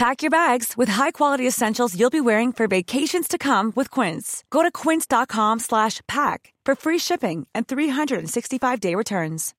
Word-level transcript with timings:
Pack 0.00 0.22
your 0.22 0.30
bags 0.30 0.78
with 0.78 0.88
high-quality 0.88 1.46
essentials 1.46 1.94
you'll 1.94 2.08
be 2.08 2.22
wearing 2.22 2.52
for 2.54 2.66
vacations 2.66 3.28
to 3.28 3.36
come 3.36 3.70
with 3.76 3.90
Quince. 3.90 4.44
Go 4.48 4.62
to 4.62 4.70
quince.com/pack 4.70 6.54
for 6.64 6.74
free 6.74 6.98
shipping 6.98 7.46
and 7.54 7.66
365-day 7.66 8.94
returns. 8.94 9.52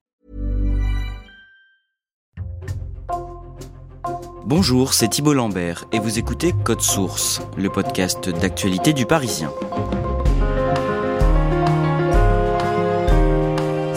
Bonjour, 4.43 4.93
c'est 4.95 5.09
Thibault 5.09 5.35
Lambert 5.35 5.85
et 5.91 5.99
vous 5.99 6.17
écoutez 6.17 6.53
Code 6.63 6.81
Source, 6.81 7.39
le 7.55 7.69
podcast 7.69 8.27
d'actualité 8.27 8.93
du 8.93 9.05
Parisien. 9.05 9.53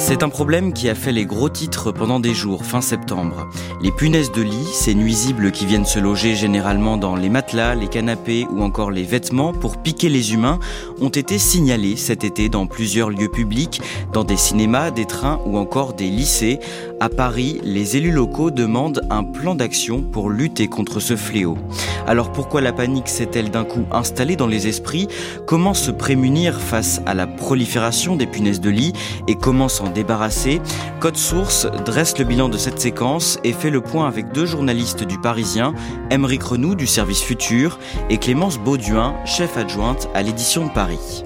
C'est 0.06 0.22
un 0.22 0.28
problème 0.28 0.74
qui 0.74 0.90
a 0.90 0.94
fait 0.94 1.12
les 1.12 1.24
gros 1.24 1.48
titres 1.48 1.90
pendant 1.90 2.20
des 2.20 2.34
jours 2.34 2.66
fin 2.66 2.82
septembre. 2.82 3.48
Les 3.80 3.90
punaises 3.90 4.30
de 4.32 4.42
lit, 4.42 4.68
ces 4.70 4.94
nuisibles 4.94 5.50
qui 5.50 5.64
viennent 5.64 5.86
se 5.86 5.98
loger 5.98 6.34
généralement 6.34 6.98
dans 6.98 7.16
les 7.16 7.30
matelas, 7.30 7.74
les 7.74 7.88
canapés 7.88 8.46
ou 8.50 8.62
encore 8.62 8.90
les 8.90 9.04
vêtements 9.04 9.54
pour 9.54 9.78
piquer 9.78 10.10
les 10.10 10.34
humains, 10.34 10.58
ont 11.00 11.08
été 11.08 11.38
signalés 11.38 11.96
cet 11.96 12.22
été 12.22 12.50
dans 12.50 12.66
plusieurs 12.66 13.08
lieux 13.08 13.30
publics, 13.30 13.80
dans 14.12 14.24
des 14.24 14.36
cinémas, 14.36 14.90
des 14.90 15.06
trains 15.06 15.40
ou 15.46 15.56
encore 15.56 15.94
des 15.94 16.10
lycées. 16.10 16.60
À 17.04 17.10
Paris, 17.10 17.60
les 17.62 17.98
élus 17.98 18.12
locaux 18.12 18.50
demandent 18.50 19.02
un 19.10 19.24
plan 19.24 19.54
d'action 19.54 20.00
pour 20.00 20.30
lutter 20.30 20.68
contre 20.68 21.00
ce 21.00 21.16
fléau. 21.16 21.58
Alors 22.06 22.32
pourquoi 22.32 22.62
la 22.62 22.72
panique 22.72 23.08
s'est-elle 23.08 23.50
d'un 23.50 23.64
coup 23.64 23.84
installée 23.92 24.36
dans 24.36 24.46
les 24.46 24.68
esprits? 24.68 25.08
Comment 25.46 25.74
se 25.74 25.90
prémunir 25.90 26.58
face 26.58 27.02
à 27.04 27.12
la 27.12 27.26
prolifération 27.26 28.16
des 28.16 28.26
punaises 28.26 28.62
de 28.62 28.70
lit? 28.70 28.94
Et 29.28 29.34
comment 29.34 29.68
s'en 29.68 29.90
débarrasser, 29.90 30.62
Code 30.98 31.18
Source 31.18 31.66
dresse 31.84 32.16
le 32.16 32.24
bilan 32.24 32.48
de 32.48 32.56
cette 32.56 32.80
séquence 32.80 33.38
et 33.44 33.52
fait 33.52 33.68
le 33.68 33.82
point 33.82 34.08
avec 34.08 34.32
deux 34.32 34.46
journalistes 34.46 35.04
du 35.04 35.20
Parisien, 35.20 35.74
Émeric 36.10 36.42
Renou 36.42 36.74
du 36.74 36.86
service 36.86 37.20
Futur 37.20 37.78
et 38.08 38.16
Clémence 38.16 38.58
Bauduin, 38.58 39.14
chef 39.26 39.58
adjointe 39.58 40.08
à 40.14 40.22
l'édition 40.22 40.64
de 40.64 40.70
Paris. 40.70 41.22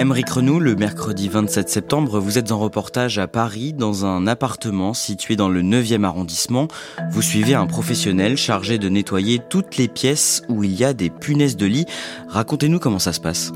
Émeric 0.00 0.30
Renou, 0.30 0.60
le 0.60 0.76
mercredi 0.76 1.28
27 1.28 1.68
septembre, 1.68 2.20
vous 2.20 2.38
êtes 2.38 2.52
en 2.52 2.58
reportage 2.60 3.18
à 3.18 3.26
Paris 3.26 3.72
dans 3.72 4.06
un 4.06 4.28
appartement 4.28 4.94
situé 4.94 5.34
dans 5.34 5.48
le 5.48 5.60
9e 5.60 6.04
arrondissement. 6.04 6.68
Vous 7.10 7.20
suivez 7.20 7.54
un 7.54 7.66
professionnel 7.66 8.36
chargé 8.36 8.78
de 8.78 8.88
nettoyer 8.88 9.40
toutes 9.50 9.76
les 9.76 9.88
pièces 9.88 10.42
où 10.48 10.62
il 10.62 10.72
y 10.72 10.84
a 10.84 10.92
des 10.92 11.10
punaises 11.10 11.56
de 11.56 11.66
lit. 11.66 11.84
Racontez-nous 12.28 12.78
comment 12.78 13.00
ça 13.00 13.12
se 13.12 13.18
passe. 13.18 13.52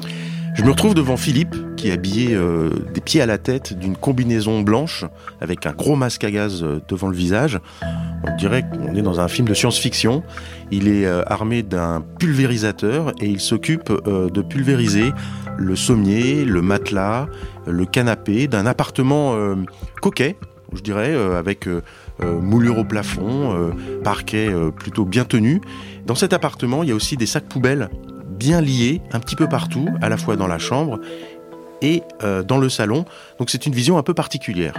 Je 0.55 0.65
me 0.65 0.71
retrouve 0.71 0.95
devant 0.95 1.17
Philippe, 1.17 1.55
qui 1.77 1.89
est 1.89 1.93
habillé 1.93 2.35
euh, 2.35 2.71
des 2.93 3.01
pieds 3.01 3.23
à 3.23 3.27
la 3.27 3.39
tête 3.39 3.73
d'une 3.73 3.97
combinaison 3.97 4.63
blanche 4.63 5.05
avec 5.41 5.65
un 5.65 5.73
gros 5.73 5.95
masque 5.95 6.25
à 6.25 6.31
gaz 6.33 6.65
euh, 6.65 6.81
devant 6.89 7.09
le 7.09 7.17
visage. 7.17 7.61
On 8.25 8.37
dirait 8.37 8.63
qu'on 8.63 8.95
est 8.95 9.03
dans 9.03 9.21
un 9.21 9.29
film 9.29 9.49
de 9.49 9.55
science-fiction. 9.55 10.23
Il 10.71 10.89
est 10.89 11.07
euh, 11.07 11.23
armé 11.27 11.63
d'un 11.63 12.05
pulvérisateur 12.19 13.13
et 13.21 13.27
il 13.27 13.41
s'occupe 13.41 13.93
de 13.93 14.43
pulvériser 14.43 15.13
le 15.59 15.77
sommier, 15.77 16.45
le 16.45 16.63
matelas, 16.63 17.27
le 17.67 17.85
canapé 17.85 18.49
d'un 18.49 18.67
appartement 18.67 19.37
coquet, 20.01 20.37
je 20.73 20.81
dirais, 20.81 21.15
avec 21.15 21.69
moulure 22.21 22.79
au 22.79 22.85
plafond, 22.85 23.73
parquet 24.03 24.49
plutôt 24.77 25.05
bien 25.05 25.25
tenu. 25.25 25.61
Dans 26.07 26.15
cet 26.15 26.33
appartement, 26.33 26.83
il 26.83 26.89
y 26.89 26.93
a 26.93 26.95
aussi 26.95 27.17
des 27.17 27.27
sacs 27.27 27.49
poubelles 27.49 27.91
bien 28.43 28.61
liés 28.61 29.01
un 29.13 29.21
petit 29.21 29.37
peu 29.37 29.49
partout, 29.49 29.89
à 30.01 30.09
la 30.09 30.17
fois 30.17 30.37
dans 30.37 30.49
la 30.49 30.59
chambre 30.59 30.99
et 31.81 32.03
euh, 32.23 32.43
dans 32.43 32.59
le 32.59 32.69
salon. 32.69 33.05
Donc 33.39 33.51
c'est 33.51 33.67
une 33.67 33.75
vision 33.75 33.99
un 33.99 34.03
peu 34.03 34.15
particulière. 34.15 34.75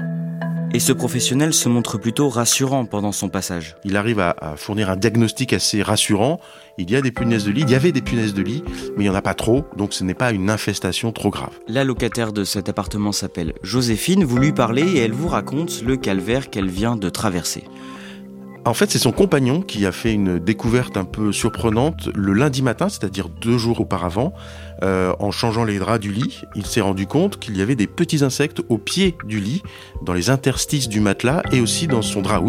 Et 0.76 0.80
ce 0.80 0.92
professionnel 0.92 1.54
se 1.54 1.70
montre 1.70 2.00
plutôt 2.00 2.30
rassurant 2.30 2.86
pendant 2.86 3.12
son 3.12 3.30
passage. 3.30 3.76
Il 3.84 3.96
arrive 3.96 4.20
à, 4.20 4.56
fournir 4.58 4.90
un 4.90 4.96
diagnostic 4.96 5.54
assez 5.54 5.84
rassurant. 5.84 6.40
Il 6.80 6.90
y 6.90 6.96
a 6.96 7.02
des 7.02 7.12
punaises 7.12 7.46
de 7.46 7.52
lit, 7.52 7.62
il 7.62 7.70
y 7.70 7.76
avait 7.76 7.92
des 7.92 8.02
punaises 8.02 8.34
de 8.34 8.42
lit, 8.42 8.64
mais 8.98 9.04
il 9.04 9.08
n'y 9.08 9.10
en 9.10 9.14
a 9.14 9.22
pas 9.22 9.36
trop, 9.36 9.66
donc 9.78 9.94
ce 9.94 10.04
n'est 10.04 10.16
pas 10.16 10.32
une 10.32 10.50
infestation 10.50 11.12
trop 11.12 11.30
grave. 11.30 11.52
La 11.68 11.84
locataire 11.84 12.34
de 12.34 12.44
cet 12.44 12.70
appartement 12.70 13.12
s'appelle 13.12 13.54
Joséphine. 13.62 14.24
Vous 14.24 14.40
lui 14.40 14.52
parlez 14.52 14.82
et 14.82 14.98
elle 15.02 15.12
vous 15.12 15.28
raconte 15.28 15.84
le 15.84 15.96
calvaire 15.96 16.50
qu'elle 16.50 16.70
vient 16.70 16.96
de 16.96 17.10
traverser. 17.10 17.66
En 18.66 18.74
fait, 18.74 18.90
c'est 18.90 19.00
son 19.00 19.12
compagnon 19.12 19.62
qui 19.62 19.86
a 19.86 19.92
fait 19.92 20.14
une 20.14 20.40
découverte 20.40 20.96
un 20.96 21.04
peu 21.04 21.34
surprenante 21.34 22.10
le 22.16 22.32
lundi 22.32 22.62
matin, 22.62 22.88
c'est-à-dire 22.88 23.28
deux 23.28 23.58
jours 23.58 23.82
auparavant. 23.82 24.34
Euh, 24.84 25.14
en 25.20 25.32
changeant 25.32 25.66
les 25.66 25.80
draps 25.80 26.00
du 26.00 26.14
lit, 26.14 26.44
il 26.56 26.66
s'est 26.66 26.80
rendu 26.80 27.06
compte 27.06 27.40
qu'il 27.40 27.58
y 27.58 27.62
avait 27.62 27.76
des 27.76 27.88
petits 27.88 28.24
insectes 28.24 28.62
au 28.70 28.78
pied 28.78 29.18
du 29.26 29.42
lit, 29.42 29.64
dans 30.02 30.14
les 30.14 30.30
interstices 30.30 30.88
du 30.88 31.02
matelas 31.02 31.44
et 31.52 31.60
aussi 31.60 31.88
dans 31.88 32.02
son 32.02 32.22
drap. 32.22 32.42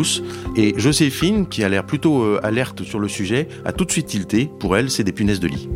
Et 0.57 0.75
Joséphine, 0.77 1.49
qui 1.49 1.65
a 1.65 1.69
l'air 1.69 1.85
plutôt 1.85 2.23
euh, 2.23 2.41
alerte 2.45 2.85
sur 2.85 3.01
le 3.01 3.09
sujet, 3.09 3.49
a 3.65 3.73
tout 3.73 3.85
de 3.85 3.91
suite 3.91 4.07
tilté. 4.07 4.49
Pour 4.61 4.77
elle, 4.77 4.91
c'est 4.91 5.05
des 5.05 5.13
punaises 5.13 5.41
de 5.41 5.49
lit. 5.49 5.69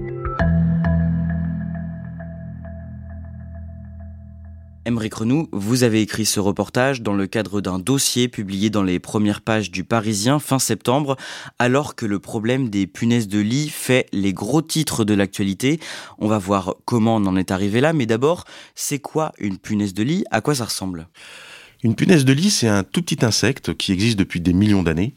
Émeric 4.88 5.12
Renou, 5.12 5.50
vous 5.52 5.82
avez 5.82 6.00
écrit 6.00 6.24
ce 6.24 6.40
reportage 6.40 7.02
dans 7.02 7.12
le 7.12 7.26
cadre 7.26 7.60
d'un 7.60 7.78
dossier 7.78 8.26
publié 8.26 8.70
dans 8.70 8.82
les 8.82 8.98
premières 8.98 9.42
pages 9.42 9.70
du 9.70 9.84
Parisien 9.84 10.38
fin 10.38 10.58
septembre, 10.58 11.18
alors 11.58 11.94
que 11.94 12.06
le 12.06 12.18
problème 12.18 12.70
des 12.70 12.86
punaises 12.86 13.28
de 13.28 13.38
lit 13.38 13.68
fait 13.68 14.06
les 14.14 14.32
gros 14.32 14.62
titres 14.62 15.04
de 15.04 15.12
l'actualité. 15.12 15.78
On 16.16 16.26
va 16.26 16.38
voir 16.38 16.74
comment 16.86 17.16
on 17.16 17.26
en 17.26 17.36
est 17.36 17.50
arrivé 17.50 17.82
là, 17.82 17.92
mais 17.92 18.06
d'abord, 18.06 18.46
c'est 18.74 18.98
quoi 18.98 19.34
une 19.38 19.58
punaise 19.58 19.92
de 19.92 20.02
lit? 20.02 20.24
À 20.30 20.40
quoi 20.40 20.54
ça 20.54 20.64
ressemble? 20.64 21.08
Une 21.82 21.94
punaise 21.94 22.24
de 22.24 22.32
lit, 22.32 22.48
c'est 22.50 22.66
un 22.66 22.82
tout 22.82 23.02
petit 23.02 23.26
insecte 23.26 23.76
qui 23.76 23.92
existe 23.92 24.18
depuis 24.18 24.40
des 24.40 24.54
millions 24.54 24.82
d'années. 24.82 25.12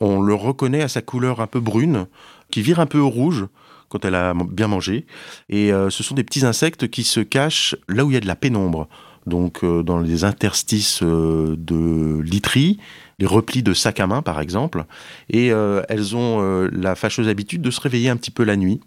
On 0.00 0.20
le 0.20 0.34
reconnaît 0.34 0.82
à 0.82 0.88
sa 0.88 1.02
couleur 1.02 1.40
un 1.40 1.46
peu 1.46 1.60
brune, 1.60 2.06
qui 2.50 2.62
vire 2.62 2.80
un 2.80 2.86
peu 2.86 2.98
au 2.98 3.10
rouge 3.10 3.46
quand 3.90 4.04
elle 4.04 4.14
a 4.14 4.32
bien 4.34 4.68
mangé. 4.68 5.04
Et 5.50 5.72
euh, 5.72 5.90
ce 5.90 6.02
sont 6.02 6.14
des 6.14 6.24
petits 6.24 6.46
insectes 6.46 6.88
qui 6.88 7.04
se 7.04 7.20
cachent 7.20 7.76
là 7.88 8.04
où 8.04 8.10
il 8.10 8.14
y 8.14 8.16
a 8.16 8.20
de 8.20 8.26
la 8.26 8.36
pénombre. 8.36 8.88
Donc 9.26 9.62
euh, 9.62 9.82
dans 9.82 9.98
les 9.98 10.24
interstices 10.24 11.00
euh, 11.02 11.54
de 11.58 12.20
literie, 12.22 12.78
les 13.18 13.26
replis 13.26 13.62
de 13.62 13.74
sac 13.74 14.00
à 14.00 14.06
main 14.06 14.22
par 14.22 14.40
exemple. 14.40 14.86
Et 15.28 15.48
elles 15.48 16.16
ont 16.16 16.40
la 16.72 16.94
fâcheuse 16.94 17.28
habitude 17.28 17.60
de 17.60 17.70
se 17.70 17.80
réveiller 17.80 18.08
un 18.08 18.16
petit 18.16 18.30
peu 18.30 18.44
la 18.44 18.56
nuit 18.56 18.80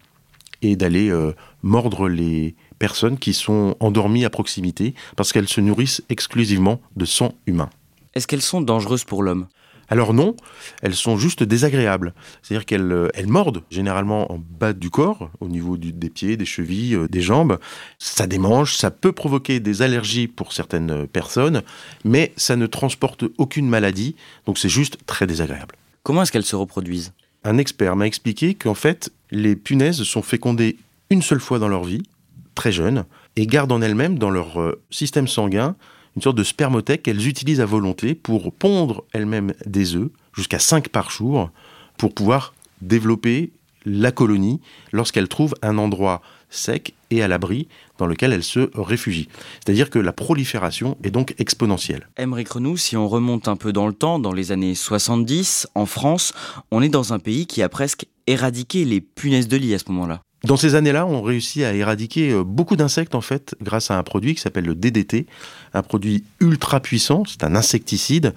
et 0.63 0.75
d'aller 0.75 1.13
mordre 1.61 2.09
les 2.09 2.55
personnes 2.79 3.19
qui 3.19 3.35
sont 3.35 3.75
endormies 3.79 4.25
à 4.25 4.31
proximité 4.31 4.95
parce 5.15 5.31
qu'elles 5.31 5.49
se 5.49 5.61
nourrissent 5.61 6.01
exclusivement 6.09 6.81
de 6.95 7.05
sang 7.05 7.35
humain. 7.45 7.69
Est-ce 8.15 8.25
qu'elles 8.25 8.41
sont 8.41 8.61
dangereuses 8.61 9.03
pour 9.03 9.21
l'homme? 9.21 9.45
Alors 9.93 10.15
non, 10.15 10.35
elles 10.81 10.95
sont 10.95 11.17
juste 11.17 11.43
désagréables. 11.43 12.15
C'est-à-dire 12.41 12.65
qu'elles 12.65 12.91
euh, 12.91 13.09
mordent 13.27 13.61
généralement 13.69 14.31
en 14.31 14.39
bas 14.39 14.73
du 14.73 14.89
corps, 14.89 15.29
au 15.39 15.47
niveau 15.47 15.77
des 15.77 16.09
pieds, 16.09 16.35
des 16.35 16.45
chevilles, 16.45 16.95
euh, 16.95 17.07
des 17.07 17.21
jambes. 17.21 17.59
Ça 17.99 18.25
démange, 18.25 18.75
ça 18.75 18.89
peut 18.89 19.11
provoquer 19.11 19.59
des 19.59 19.83
allergies 19.83 20.27
pour 20.27 20.51
certaines 20.51 20.89
euh, 20.89 21.05
personnes, 21.05 21.61
mais 22.05 22.33
ça 22.37 22.55
ne 22.55 22.65
transporte 22.65 23.25
aucune 23.37 23.69
maladie, 23.69 24.15
donc 24.47 24.57
c'est 24.57 24.67
juste 24.67 24.97
très 25.05 25.27
désagréable. 25.27 25.75
Comment 26.01 26.23
est-ce 26.23 26.31
qu'elles 26.31 26.43
se 26.43 26.55
reproduisent? 26.55 27.13
Un 27.43 27.59
expert 27.59 27.95
m'a 27.95 28.07
expliqué 28.07 28.55
qu'en 28.55 28.73
fait, 28.73 29.11
les 29.29 29.55
punaises 29.55 30.01
sont 30.01 30.23
fécondées 30.23 30.77
une 31.11 31.21
seule 31.21 31.39
fois 31.39 31.59
dans 31.59 31.69
leur 31.69 31.83
vie, 31.83 32.01
très 32.55 32.71
jeunes, 32.71 33.05
et 33.35 33.45
gardent 33.45 33.73
en 33.73 33.81
elles-mêmes, 33.83 34.17
dans 34.17 34.31
leur 34.31 34.75
système 34.89 35.27
sanguin, 35.27 35.75
une 36.15 36.21
sorte 36.21 36.37
de 36.37 36.43
spermothèque 36.43 37.03
qu'elles 37.03 37.27
utilisent 37.27 37.61
à 37.61 37.65
volonté 37.65 38.15
pour 38.15 38.53
pondre 38.53 39.03
elles-mêmes 39.13 39.53
des 39.65 39.95
œufs, 39.95 40.09
jusqu'à 40.33 40.59
5 40.59 40.89
par 40.89 41.09
jour, 41.09 41.49
pour 41.97 42.13
pouvoir 42.13 42.53
développer 42.81 43.51
la 43.85 44.11
colonie 44.11 44.61
lorsqu'elles 44.91 45.27
trouvent 45.27 45.55
un 45.61 45.77
endroit 45.77 46.21
sec 46.49 46.93
et 47.09 47.21
à 47.23 47.27
l'abri 47.27 47.67
dans 47.97 48.05
lequel 48.05 48.31
elles 48.31 48.43
se 48.43 48.69
réfugient. 48.75 49.27
C'est-à-dire 49.63 49.89
que 49.89 49.99
la 49.99 50.13
prolifération 50.13 50.97
est 51.03 51.11
donc 51.11 51.35
exponentielle. 51.39 52.07
Emmerich 52.17 52.49
Renou, 52.49 52.77
si 52.77 52.95
on 52.95 53.07
remonte 53.07 53.47
un 53.47 53.55
peu 53.55 53.73
dans 53.73 53.87
le 53.87 53.93
temps, 53.93 54.19
dans 54.19 54.33
les 54.33 54.51
années 54.51 54.75
70, 54.75 55.67
en 55.75 55.85
France, 55.85 56.33
on 56.71 56.81
est 56.81 56.89
dans 56.89 57.13
un 57.13 57.19
pays 57.19 57.45
qui 57.45 57.61
a 57.61 57.69
presque 57.69 58.05
éradiqué 58.27 58.85
les 58.85 59.01
punaises 59.01 59.47
de 59.47 59.57
lit 59.57 59.73
à 59.73 59.79
ce 59.79 59.85
moment-là. 59.89 60.21
Dans 60.45 60.57
ces 60.57 60.75
années-là, 60.75 61.05
on 61.05 61.21
réussit 61.21 61.63
à 61.63 61.73
éradiquer 61.73 62.31
euh, 62.31 62.43
beaucoup 62.43 62.75
d'insectes 62.75 63.15
en 63.15 63.21
fait 63.21 63.55
grâce 63.61 63.91
à 63.91 63.97
un 63.97 64.03
produit 64.03 64.35
qui 64.35 64.41
s'appelle 64.41 64.65
le 64.65 64.75
DDT, 64.75 65.25
un 65.73 65.83
produit 65.83 66.25
ultra 66.41 66.81
puissant, 66.81 67.23
c'est 67.25 67.45
un 67.45 67.55
insecticide. 67.55 68.33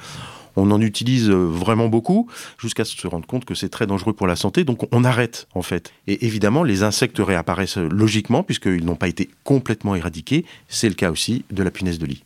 On 0.54 0.70
en 0.70 0.80
utilise 0.80 1.28
euh, 1.28 1.34
vraiment 1.34 1.88
beaucoup 1.88 2.28
jusqu'à 2.58 2.84
se 2.84 3.06
rendre 3.08 3.26
compte 3.26 3.44
que 3.44 3.56
c'est 3.56 3.68
très 3.70 3.88
dangereux 3.88 4.12
pour 4.12 4.28
la 4.28 4.36
santé, 4.36 4.62
donc 4.62 4.86
on 4.92 5.02
arrête 5.02 5.48
en 5.54 5.62
fait. 5.62 5.92
Et 6.06 6.24
évidemment, 6.24 6.62
les 6.62 6.84
insectes 6.84 7.18
réapparaissent 7.18 7.76
logiquement 7.76 8.44
puisqu'ils 8.44 8.84
n'ont 8.84 8.94
pas 8.94 9.08
été 9.08 9.28
complètement 9.42 9.96
éradiqués. 9.96 10.44
C'est 10.68 10.88
le 10.88 10.94
cas 10.94 11.10
aussi 11.10 11.44
de 11.50 11.64
la 11.64 11.72
punaise 11.72 11.98
de 11.98 12.06
lit. 12.06 12.22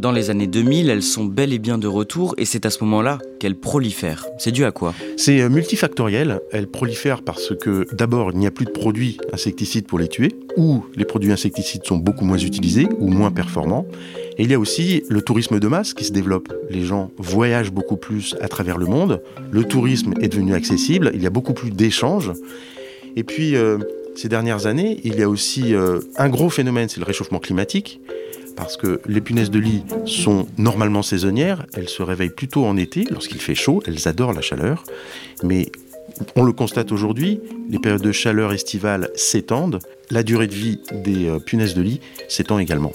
Dans 0.00 0.12
les 0.12 0.30
années 0.30 0.46
2000, 0.46 0.88
elles 0.88 1.02
sont 1.02 1.26
bel 1.26 1.52
et 1.52 1.58
bien 1.58 1.76
de 1.76 1.86
retour 1.86 2.34
et 2.38 2.46
c'est 2.46 2.64
à 2.64 2.70
ce 2.70 2.82
moment-là 2.84 3.18
qu'elles 3.38 3.54
prolifèrent. 3.54 4.24
C'est 4.38 4.50
dû 4.50 4.64
à 4.64 4.72
quoi? 4.72 4.94
C'est 5.18 5.42
euh, 5.42 5.50
multifactoriel. 5.50 6.40
Elles 6.52 6.68
prolifèrent 6.68 7.20
parce 7.20 7.52
que 7.54 7.86
d'abord, 7.94 8.30
il 8.32 8.38
n'y 8.38 8.46
a 8.46 8.50
plus 8.50 8.64
de 8.64 8.70
produits 8.70 9.18
insecticides 9.30 9.86
pour 9.86 9.98
les 9.98 10.08
tuer, 10.08 10.30
ou 10.56 10.86
les 10.96 11.04
produits 11.04 11.32
insecticides 11.32 11.84
sont 11.84 11.98
beaucoup 11.98 12.24
moins 12.24 12.38
utilisés 12.38 12.88
ou 12.98 13.08
moins 13.08 13.30
performants. 13.30 13.84
Et 14.38 14.44
il 14.44 14.50
y 14.50 14.54
a 14.54 14.58
aussi 14.58 15.02
le 15.10 15.20
tourisme 15.20 15.60
de 15.60 15.68
masse 15.68 15.92
qui 15.92 16.06
se 16.06 16.12
développe. 16.12 16.50
Les 16.70 16.82
gens 16.82 17.10
voyagent 17.18 17.72
beaucoup 17.72 17.98
plus 17.98 18.34
à 18.40 18.48
travers 18.48 18.78
le 18.78 18.86
monde. 18.86 19.22
Le 19.50 19.64
tourisme 19.64 20.14
est 20.22 20.28
devenu 20.28 20.54
accessible. 20.54 21.10
Il 21.12 21.22
y 21.22 21.26
a 21.26 21.30
beaucoup 21.30 21.52
plus 21.52 21.72
d'échanges. 21.72 22.32
Et 23.16 23.22
puis, 23.22 23.54
euh, 23.54 23.76
ces 24.14 24.30
dernières 24.30 24.64
années, 24.64 24.98
il 25.04 25.16
y 25.18 25.22
a 25.22 25.28
aussi 25.28 25.74
euh, 25.74 26.00
un 26.16 26.30
gros 26.30 26.48
phénomène, 26.48 26.88
c'est 26.88 27.00
le 27.00 27.06
réchauffement 27.06 27.38
climatique 27.38 28.00
parce 28.60 28.76
que 28.76 29.00
les 29.06 29.22
punaises 29.22 29.50
de 29.50 29.58
lit 29.58 29.84
sont 30.04 30.46
normalement 30.58 31.02
saisonnières, 31.02 31.64
elles 31.72 31.88
se 31.88 32.02
réveillent 32.02 32.28
plutôt 32.28 32.66
en 32.66 32.76
été 32.76 33.06
lorsqu'il 33.10 33.40
fait 33.40 33.54
chaud, 33.54 33.82
elles 33.86 34.06
adorent 34.06 34.34
la 34.34 34.42
chaleur, 34.42 34.84
mais 35.42 35.72
on 36.36 36.42
le 36.42 36.52
constate 36.52 36.92
aujourd'hui, 36.92 37.40
les 37.70 37.78
périodes 37.78 38.02
de 38.02 38.12
chaleur 38.12 38.52
estivale 38.52 39.08
s'étendent, 39.14 39.78
la 40.10 40.22
durée 40.22 40.46
de 40.46 40.54
vie 40.54 40.80
des 40.92 41.28
euh, 41.28 41.38
punaises 41.38 41.74
de 41.74 41.80
lit 41.80 42.00
s'étend 42.28 42.58
également. 42.58 42.92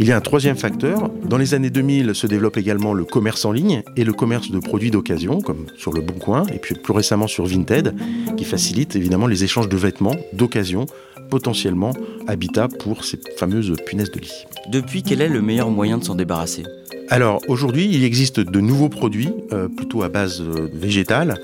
Il 0.00 0.06
y 0.08 0.12
a 0.12 0.16
un 0.16 0.20
troisième 0.20 0.56
facteur. 0.56 1.10
Dans 1.22 1.38
les 1.38 1.54
années 1.54 1.70
2000 1.70 2.14
se 2.14 2.26
développe 2.26 2.56
également 2.56 2.92
le 2.92 3.04
commerce 3.04 3.44
en 3.44 3.52
ligne 3.52 3.82
et 3.96 4.04
le 4.04 4.12
commerce 4.12 4.50
de 4.50 4.58
produits 4.58 4.90
d'occasion, 4.90 5.40
comme 5.40 5.66
sur 5.76 5.92
le 5.92 6.00
Bon 6.00 6.14
Coin, 6.14 6.44
et 6.52 6.58
puis 6.58 6.74
plus 6.74 6.92
récemment 6.92 7.28
sur 7.28 7.46
Vinted, 7.46 7.94
qui 8.36 8.44
facilite 8.44 8.96
évidemment 8.96 9.26
les 9.26 9.44
échanges 9.44 9.68
de 9.68 9.76
vêtements 9.76 10.16
d'occasion, 10.32 10.86
potentiellement 11.28 11.92
habitat 12.26 12.68
pour 12.68 13.04
ces 13.04 13.18
fameuses 13.36 13.74
punaises 13.84 14.10
de 14.10 14.20
lit. 14.20 14.44
Depuis, 14.68 15.02
quel 15.02 15.20
est 15.20 15.28
le 15.28 15.42
meilleur 15.42 15.70
moyen 15.70 15.98
de 15.98 16.04
s'en 16.04 16.14
débarrasser? 16.14 16.64
Alors 17.08 17.40
aujourd'hui, 17.46 17.88
il 17.92 18.02
existe 18.02 18.40
de 18.40 18.60
nouveaux 18.60 18.88
produits, 18.88 19.32
euh, 19.52 19.68
plutôt 19.68 20.02
à 20.02 20.08
base 20.08 20.40
euh, 20.40 20.68
végétale, 20.72 21.38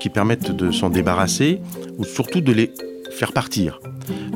qui 0.00 0.10
permettent 0.10 0.54
de 0.54 0.70
s'en 0.70 0.90
débarrasser, 0.90 1.58
ou 1.96 2.04
surtout 2.04 2.42
de 2.42 2.52
les 2.52 2.72
faire 3.12 3.32
partir. 3.32 3.80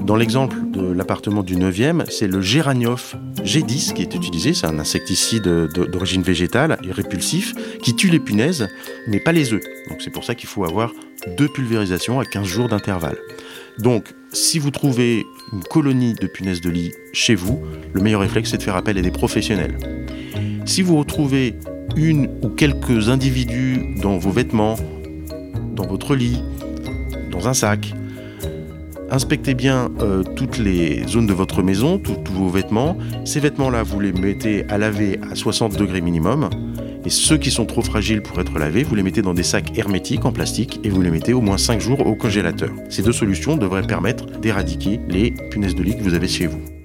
Dans 0.02 0.16
l'exemple 0.16 0.56
de 0.72 0.92
l'appartement 0.92 1.42
du 1.42 1.56
9e, 1.56 2.04
c'est 2.10 2.28
le 2.28 2.40
Géranioph 2.40 3.16
G10 3.42 3.94
qui 3.94 4.02
est 4.02 4.14
utilisé. 4.14 4.54
C'est 4.54 4.66
un 4.66 4.78
insecticide 4.78 5.42
d'origine 5.42 6.22
végétale 6.22 6.78
et 6.84 6.92
répulsif 6.92 7.54
qui 7.82 7.96
tue 7.96 8.08
les 8.08 8.20
punaises, 8.20 8.68
mais 9.08 9.18
pas 9.18 9.32
les 9.32 9.52
œufs. 9.52 9.64
Donc 9.88 10.00
c'est 10.02 10.10
pour 10.10 10.24
ça 10.24 10.34
qu'il 10.34 10.48
faut 10.48 10.64
avoir 10.64 10.92
deux 11.36 11.48
pulvérisations 11.48 12.20
à 12.20 12.24
15 12.24 12.46
jours 12.46 12.68
d'intervalle. 12.68 13.18
Donc, 13.78 14.14
si 14.36 14.58
vous 14.58 14.70
trouvez 14.70 15.26
une 15.52 15.62
colonie 15.64 16.12
de 16.12 16.26
punaises 16.26 16.60
de 16.60 16.68
lit 16.68 16.92
chez 17.14 17.34
vous, 17.34 17.58
le 17.94 18.02
meilleur 18.02 18.20
réflexe, 18.20 18.50
c'est 18.50 18.58
de 18.58 18.62
faire 18.62 18.76
appel 18.76 18.98
à 18.98 19.00
des 19.00 19.10
professionnels. 19.10 19.78
Si 20.66 20.82
vous 20.82 20.98
retrouvez 20.98 21.54
une 21.96 22.28
ou 22.42 22.50
quelques 22.50 23.08
individus 23.08 23.94
dans 24.02 24.18
vos 24.18 24.30
vêtements, 24.30 24.76
dans 25.74 25.86
votre 25.86 26.14
lit, 26.14 26.42
dans 27.30 27.48
un 27.48 27.54
sac, 27.54 27.94
Inspectez 29.08 29.54
bien 29.54 29.88
euh, 30.00 30.24
toutes 30.34 30.58
les 30.58 31.06
zones 31.06 31.26
de 31.26 31.32
votre 31.32 31.62
maison, 31.62 31.96
tous 31.96 32.18
vos 32.32 32.48
vêtements. 32.48 32.98
Ces 33.24 33.38
vêtements-là, 33.38 33.84
vous 33.84 34.00
les 34.00 34.12
mettez 34.12 34.64
à 34.68 34.78
laver 34.78 35.20
à 35.30 35.36
60 35.36 35.76
degrés 35.76 36.00
minimum. 36.00 36.50
Et 37.06 37.10
ceux 37.10 37.38
qui 37.38 37.52
sont 37.52 37.66
trop 37.66 37.82
fragiles 37.82 38.20
pour 38.20 38.40
être 38.40 38.58
lavés, 38.58 38.82
vous 38.82 38.96
les 38.96 39.04
mettez 39.04 39.22
dans 39.22 39.32
des 39.32 39.44
sacs 39.44 39.78
hermétiques 39.78 40.24
en 40.24 40.32
plastique 40.32 40.80
et 40.82 40.90
vous 40.90 41.00
les 41.02 41.12
mettez 41.12 41.34
au 41.34 41.40
moins 41.40 41.56
5 41.56 41.80
jours 41.80 42.04
au 42.04 42.16
congélateur. 42.16 42.70
Ces 42.88 43.02
deux 43.02 43.12
solutions 43.12 43.56
devraient 43.56 43.86
permettre 43.86 44.26
d'éradiquer 44.40 44.98
les 45.08 45.32
punaises 45.52 45.76
de 45.76 45.84
lit 45.84 45.96
que 45.96 46.02
vous 46.02 46.14
avez 46.14 46.26
chez 46.26 46.48
vous. 46.48 46.75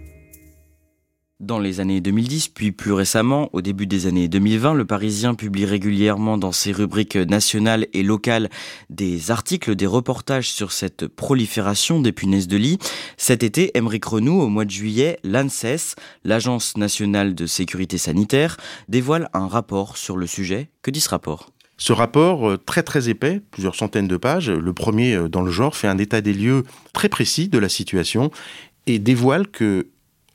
Dans 1.42 1.58
les 1.58 1.80
années 1.80 2.02
2010, 2.02 2.50
puis 2.50 2.72
plus 2.72 2.92
récemment, 2.92 3.50
au 3.52 3.64
début 3.64 3.88
des 3.88 4.06
années 4.06 4.28
2020, 4.28 4.76
le 4.76 4.86
Parisien 4.86 5.34
publie 5.34 5.66
régulièrement 5.66 6.38
dans 6.38 6.52
ses 6.52 6.72
rubriques 6.72 7.16
nationales 7.16 7.88
et 7.94 8.04
locales 8.04 8.48
des 8.92 9.32
articles, 9.32 9.76
des 9.76 9.88
reportages 9.88 10.52
sur 10.52 10.72
cette 10.72 11.08
prolifération 11.08 12.00
des 12.00 12.12
punaises 12.12 12.48
de 12.48 12.58
lit. 12.58 12.78
Cet 13.18 13.42
été, 13.42 13.76
Émeric 13.76 14.06
Renou, 14.06 14.40
au 14.40 14.50
mois 14.50 14.66
de 14.66 14.70
juillet, 14.70 15.18
l'ANSES, 15.24 15.96
l'Agence 16.24 16.78
nationale 16.78 17.34
de 17.34 17.48
sécurité 17.48 17.98
sanitaire, 17.98 18.58
dévoile 18.88 19.28
un 19.34 19.48
rapport 19.48 19.98
sur 19.98 20.18
le 20.18 20.28
sujet. 20.28 20.70
Que 20.84 20.92
dit 20.92 21.02
ce 21.02 21.10
rapport? 21.10 21.50
Ce 21.76 21.92
rapport, 21.92 22.52
euh, 22.52 22.58
très 22.58 22.84
très 22.84 23.10
épais, 23.10 23.42
plusieurs 23.50 23.74
centaines 23.74 24.08
de 24.08 24.18
pages, 24.18 24.52
le 24.52 24.74
premier 24.74 25.16
euh, 25.16 25.28
dans 25.28 25.42
le 25.42 25.50
genre, 25.50 25.76
fait 25.76 25.88
un 25.88 25.98
état 25.98 26.22
des 26.22 26.34
lieux 26.34 26.66
très 26.94 27.10
précis 27.10 27.50
de 27.50 27.58
la 27.58 27.68
situation 27.68 28.30
et 28.86 29.00
dévoile 29.00 29.48
que 29.48 29.88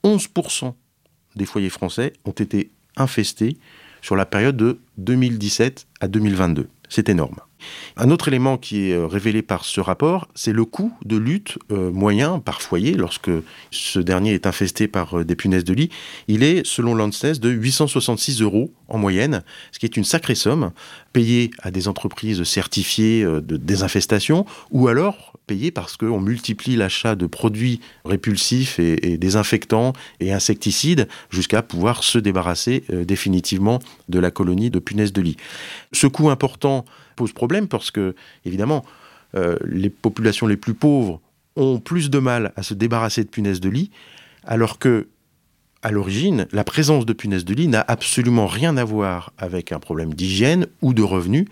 11% 0.02 0.74
des 1.36 1.46
foyers 1.46 1.70
français 1.70 2.12
ont 2.24 2.32
été 2.32 2.70
infestés 2.96 3.56
sur 4.02 4.16
la 4.16 4.26
période 4.26 4.56
de 4.56 4.78
2017 4.98 5.86
à 6.00 6.08
2022. 6.08 6.68
C'est 6.88 7.08
énorme. 7.08 7.36
Un 7.96 8.10
autre 8.10 8.28
élément 8.28 8.58
qui 8.58 8.90
est 8.90 8.94
euh, 8.94 9.06
révélé 9.06 9.42
par 9.42 9.64
ce 9.64 9.80
rapport, 9.80 10.28
c'est 10.34 10.52
le 10.52 10.64
coût 10.64 10.92
de 11.04 11.16
lutte 11.16 11.58
euh, 11.72 11.90
moyen 11.90 12.38
par 12.38 12.62
foyer 12.62 12.94
lorsque 12.94 13.30
ce 13.70 13.98
dernier 13.98 14.34
est 14.34 14.46
infesté 14.46 14.86
par 14.88 15.18
euh, 15.18 15.24
des 15.24 15.34
punaises 15.34 15.64
de 15.64 15.72
lit. 15.72 15.90
Il 16.28 16.42
est, 16.42 16.64
selon 16.64 16.94
l'ANSES, 16.94 17.40
de 17.40 17.50
866 17.50 18.42
euros 18.42 18.72
en 18.88 18.98
moyenne, 18.98 19.42
ce 19.72 19.78
qui 19.78 19.86
est 19.86 19.96
une 19.96 20.04
sacrée 20.04 20.34
somme 20.34 20.70
payée 21.12 21.50
à 21.60 21.70
des 21.70 21.88
entreprises 21.88 22.44
certifiées 22.44 23.24
de 23.24 23.56
désinfestation 23.56 24.44
ou 24.70 24.88
alors 24.88 25.35
payée 25.46 25.70
parce 25.70 25.96
qu'on 25.96 26.20
multiplie 26.20 26.76
l'achat 26.76 27.14
de 27.14 27.26
produits 27.26 27.81
répulsifs 28.04 28.78
et, 28.78 29.16
désinfectants 29.16 29.92
et 30.20 30.32
insecticides 30.32 31.09
jusqu'à 31.30 31.62
pouvoir 31.62 32.02
se 32.02 32.18
débarrasser 32.18 32.85
définitivement 32.90 33.78
de 34.09 34.18
la 34.18 34.30
colonie 34.30 34.70
de 34.70 34.78
punaises 34.78 35.12
de 35.12 35.23
lit. 35.23 35.37
Ce 35.92 36.06
coût 36.06 36.30
important 36.30 36.85
pose 37.14 37.32
problème 37.32 37.68
parce 37.68 37.90
que, 37.90 38.14
évidemment, 38.44 38.85
euh, 39.35 39.56
les 39.64 39.90
populations 39.90 40.47
les 40.47 40.56
plus 40.56 40.75
pauvres 40.75 41.20
ont 41.56 41.78
plus 41.78 42.11
de 42.11 42.18
mal 42.18 42.52
à 42.56 42.62
se 42.62 42.75
débarrasser 42.75 43.25
de 43.25 43.28
punaises 43.28 43.61
de 43.61 43.68
lit, 43.68 43.90
alors 44.44 44.78
que, 44.78 45.09
à 45.82 45.90
l'origine, 45.90 46.47
la 46.52 46.64
présence 46.64 47.06
de 47.06 47.12
punaises 47.12 47.44
de 47.44 47.54
lit 47.54 47.68
n'a 47.68 47.85
absolument 47.87 48.47
rien 48.47 48.76
à 48.76 48.85
voir 48.85 49.32
avec 49.38 49.73
un 49.73 49.78
problème 49.78 50.14
d'hygiène 50.14 50.66
ou 50.82 50.94
de 50.94 51.02
revenus. 51.02 51.47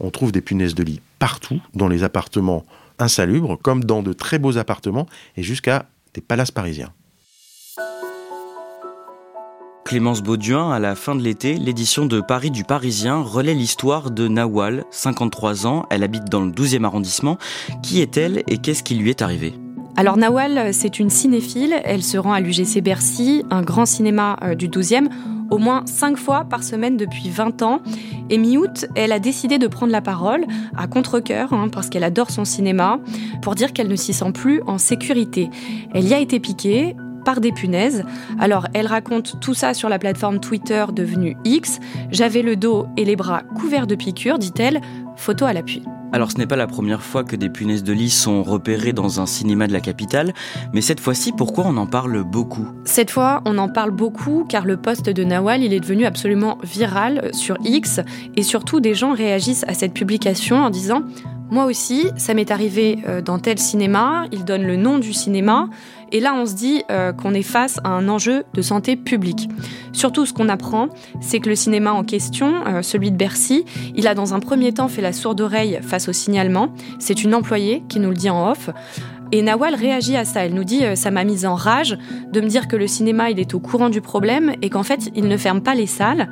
On 0.00 0.10
trouve 0.10 0.32
des 0.32 0.40
punaises 0.40 0.74
de 0.74 0.82
lit 0.82 1.00
partout, 1.18 1.60
dans 1.74 1.88
les 1.88 2.02
appartements 2.02 2.64
insalubres, 3.02 3.58
comme 3.62 3.84
dans 3.84 4.02
de 4.02 4.12
très 4.12 4.38
beaux 4.38 4.58
appartements, 4.58 5.06
et 5.36 5.42
jusqu'à 5.42 5.86
des 6.14 6.20
palaces 6.20 6.50
parisiens. 6.50 6.92
Clémence 9.84 10.22
Bauduin, 10.22 10.70
à 10.70 10.78
la 10.78 10.94
fin 10.94 11.16
de 11.16 11.20
l'été, 11.20 11.54
l'édition 11.54 12.06
de 12.06 12.20
Paris 12.20 12.52
du 12.52 12.62
Parisien 12.62 13.22
relaie 13.22 13.54
l'histoire 13.54 14.12
de 14.12 14.28
Nawal, 14.28 14.84
53 14.92 15.66
ans, 15.66 15.84
elle 15.90 16.04
habite 16.04 16.26
dans 16.26 16.42
le 16.42 16.52
12e 16.52 16.84
arrondissement. 16.84 17.38
Qui 17.82 18.00
est-elle 18.00 18.44
et 18.46 18.58
qu'est-ce 18.58 18.84
qui 18.84 18.94
lui 18.94 19.10
est 19.10 19.20
arrivé? 19.20 19.52
Alors 19.96 20.16
Nawal, 20.16 20.72
c'est 20.72 20.98
une 20.98 21.10
cinéphile, 21.10 21.74
elle 21.84 22.02
se 22.02 22.16
rend 22.16 22.32
à 22.32 22.40
l'UGC 22.40 22.80
Bercy, 22.80 23.44
un 23.50 23.62
grand 23.62 23.86
cinéma 23.86 24.36
euh, 24.42 24.54
du 24.54 24.68
12e, 24.68 25.08
au 25.50 25.58
moins 25.58 25.82
5 25.84 26.16
fois 26.16 26.44
par 26.44 26.62
semaine 26.62 26.96
depuis 26.96 27.28
20 27.28 27.62
ans. 27.62 27.80
Et 28.30 28.38
mi-août, 28.38 28.86
elle 28.94 29.12
a 29.12 29.18
décidé 29.18 29.58
de 29.58 29.66
prendre 29.66 29.92
la 29.92 30.00
parole, 30.00 30.46
à 30.76 30.86
contre-coeur, 30.86 31.52
hein, 31.52 31.68
parce 31.68 31.88
qu'elle 31.88 32.04
adore 32.04 32.30
son 32.30 32.44
cinéma, 32.44 32.98
pour 33.42 33.54
dire 33.54 33.72
qu'elle 33.72 33.88
ne 33.88 33.96
s'y 33.96 34.12
sent 34.12 34.32
plus 34.32 34.62
en 34.66 34.78
sécurité. 34.78 35.50
Elle 35.92 36.06
y 36.06 36.14
a 36.14 36.18
été 36.18 36.40
piquée, 36.40 36.96
par 37.24 37.40
des 37.40 37.52
punaises. 37.52 38.04
Alors 38.38 38.66
elle 38.74 38.86
raconte 38.86 39.40
tout 39.40 39.54
ça 39.54 39.74
sur 39.74 39.88
la 39.88 39.98
plateforme 39.98 40.40
Twitter 40.40 40.86
devenue 40.92 41.36
X. 41.44 41.78
J'avais 42.10 42.42
le 42.42 42.56
dos 42.56 42.86
et 42.96 43.04
les 43.04 43.16
bras 43.16 43.42
couverts 43.54 43.86
de 43.86 43.94
piqûres, 43.94 44.38
dit-elle, 44.38 44.80
photo 45.20 45.44
à 45.44 45.52
l'appui. 45.52 45.82
Alors 46.12 46.32
ce 46.32 46.38
n'est 46.38 46.46
pas 46.46 46.56
la 46.56 46.66
première 46.66 47.02
fois 47.02 47.22
que 47.22 47.36
des 47.36 47.48
punaises 47.48 47.84
de 47.84 47.92
lit 47.92 48.10
sont 48.10 48.42
repérées 48.42 48.92
dans 48.92 49.20
un 49.20 49.26
cinéma 49.26 49.68
de 49.68 49.72
la 49.72 49.80
capitale, 49.80 50.32
mais 50.72 50.80
cette 50.80 50.98
fois-ci, 50.98 51.30
pourquoi 51.32 51.64
on 51.66 51.76
en 51.76 51.86
parle 51.86 52.24
beaucoup? 52.24 52.66
Cette 52.84 53.10
fois, 53.10 53.42
on 53.44 53.56
en 53.58 53.68
parle 53.68 53.92
beaucoup 53.92 54.44
car 54.48 54.64
le 54.64 54.76
poste 54.76 55.08
de 55.08 55.22
Nawal, 55.22 55.62
il 55.62 55.72
est 55.72 55.80
devenu 55.80 56.04
absolument 56.04 56.58
viral 56.64 57.30
sur 57.32 57.56
X 57.64 58.00
et 58.36 58.42
surtout 58.42 58.80
des 58.80 58.94
gens 58.94 59.14
réagissent 59.14 59.64
à 59.68 59.74
cette 59.74 59.94
publication 59.94 60.56
en 60.56 60.70
disant 60.70 61.02
Moi 61.50 61.64
aussi, 61.64 62.06
ça 62.16 62.32
m'est 62.32 62.52
arrivé 62.52 63.00
euh, 63.08 63.20
dans 63.20 63.40
tel 63.40 63.58
cinéma, 63.58 64.26
il 64.30 64.44
donne 64.44 64.62
le 64.62 64.76
nom 64.76 64.98
du 64.98 65.12
cinéma, 65.12 65.68
et 66.12 66.20
là 66.20 66.32
on 66.34 66.46
se 66.46 66.54
dit 66.54 66.84
euh, 66.90 67.12
qu'on 67.12 67.34
est 67.34 67.42
face 67.42 67.78
à 67.82 67.88
un 67.88 68.08
enjeu 68.08 68.44
de 68.54 68.62
santé 68.62 68.94
publique. 68.94 69.48
Surtout 69.92 70.26
ce 70.26 70.32
qu'on 70.32 70.48
apprend, 70.48 70.88
c'est 71.20 71.40
que 71.40 71.48
le 71.48 71.56
cinéma 71.56 71.92
en 71.92 72.04
question, 72.04 72.64
euh, 72.66 72.82
celui 72.82 73.10
de 73.10 73.16
Bercy, 73.16 73.64
il 73.96 74.06
a 74.06 74.14
dans 74.14 74.32
un 74.32 74.38
premier 74.38 74.72
temps 74.72 74.86
fait 74.86 75.02
la 75.02 75.12
sourde 75.12 75.40
oreille 75.40 75.80
face 75.82 76.08
au 76.08 76.12
signalement. 76.12 76.72
C'est 77.00 77.24
une 77.24 77.34
employée 77.34 77.82
qui 77.88 77.98
nous 77.98 78.10
le 78.10 78.16
dit 78.16 78.30
en 78.30 78.50
off. 78.50 78.70
Et 79.32 79.42
Nawal 79.42 79.74
réagit 79.74 80.16
à 80.16 80.24
ça. 80.24 80.44
Elle 80.44 80.54
nous 80.54 80.64
dit 80.64 80.82
Ça 80.94 81.10
m'a 81.10 81.24
mise 81.24 81.46
en 81.46 81.54
rage 81.54 81.96
de 82.32 82.40
me 82.40 82.48
dire 82.48 82.68
que 82.68 82.76
le 82.76 82.86
cinéma, 82.86 83.30
il 83.30 83.38
est 83.38 83.54
au 83.54 83.60
courant 83.60 83.88
du 83.88 84.00
problème 84.00 84.52
et 84.62 84.70
qu'en 84.70 84.82
fait, 84.82 85.10
il 85.14 85.28
ne 85.28 85.36
ferme 85.36 85.62
pas 85.62 85.74
les 85.74 85.86
salles. 85.86 86.28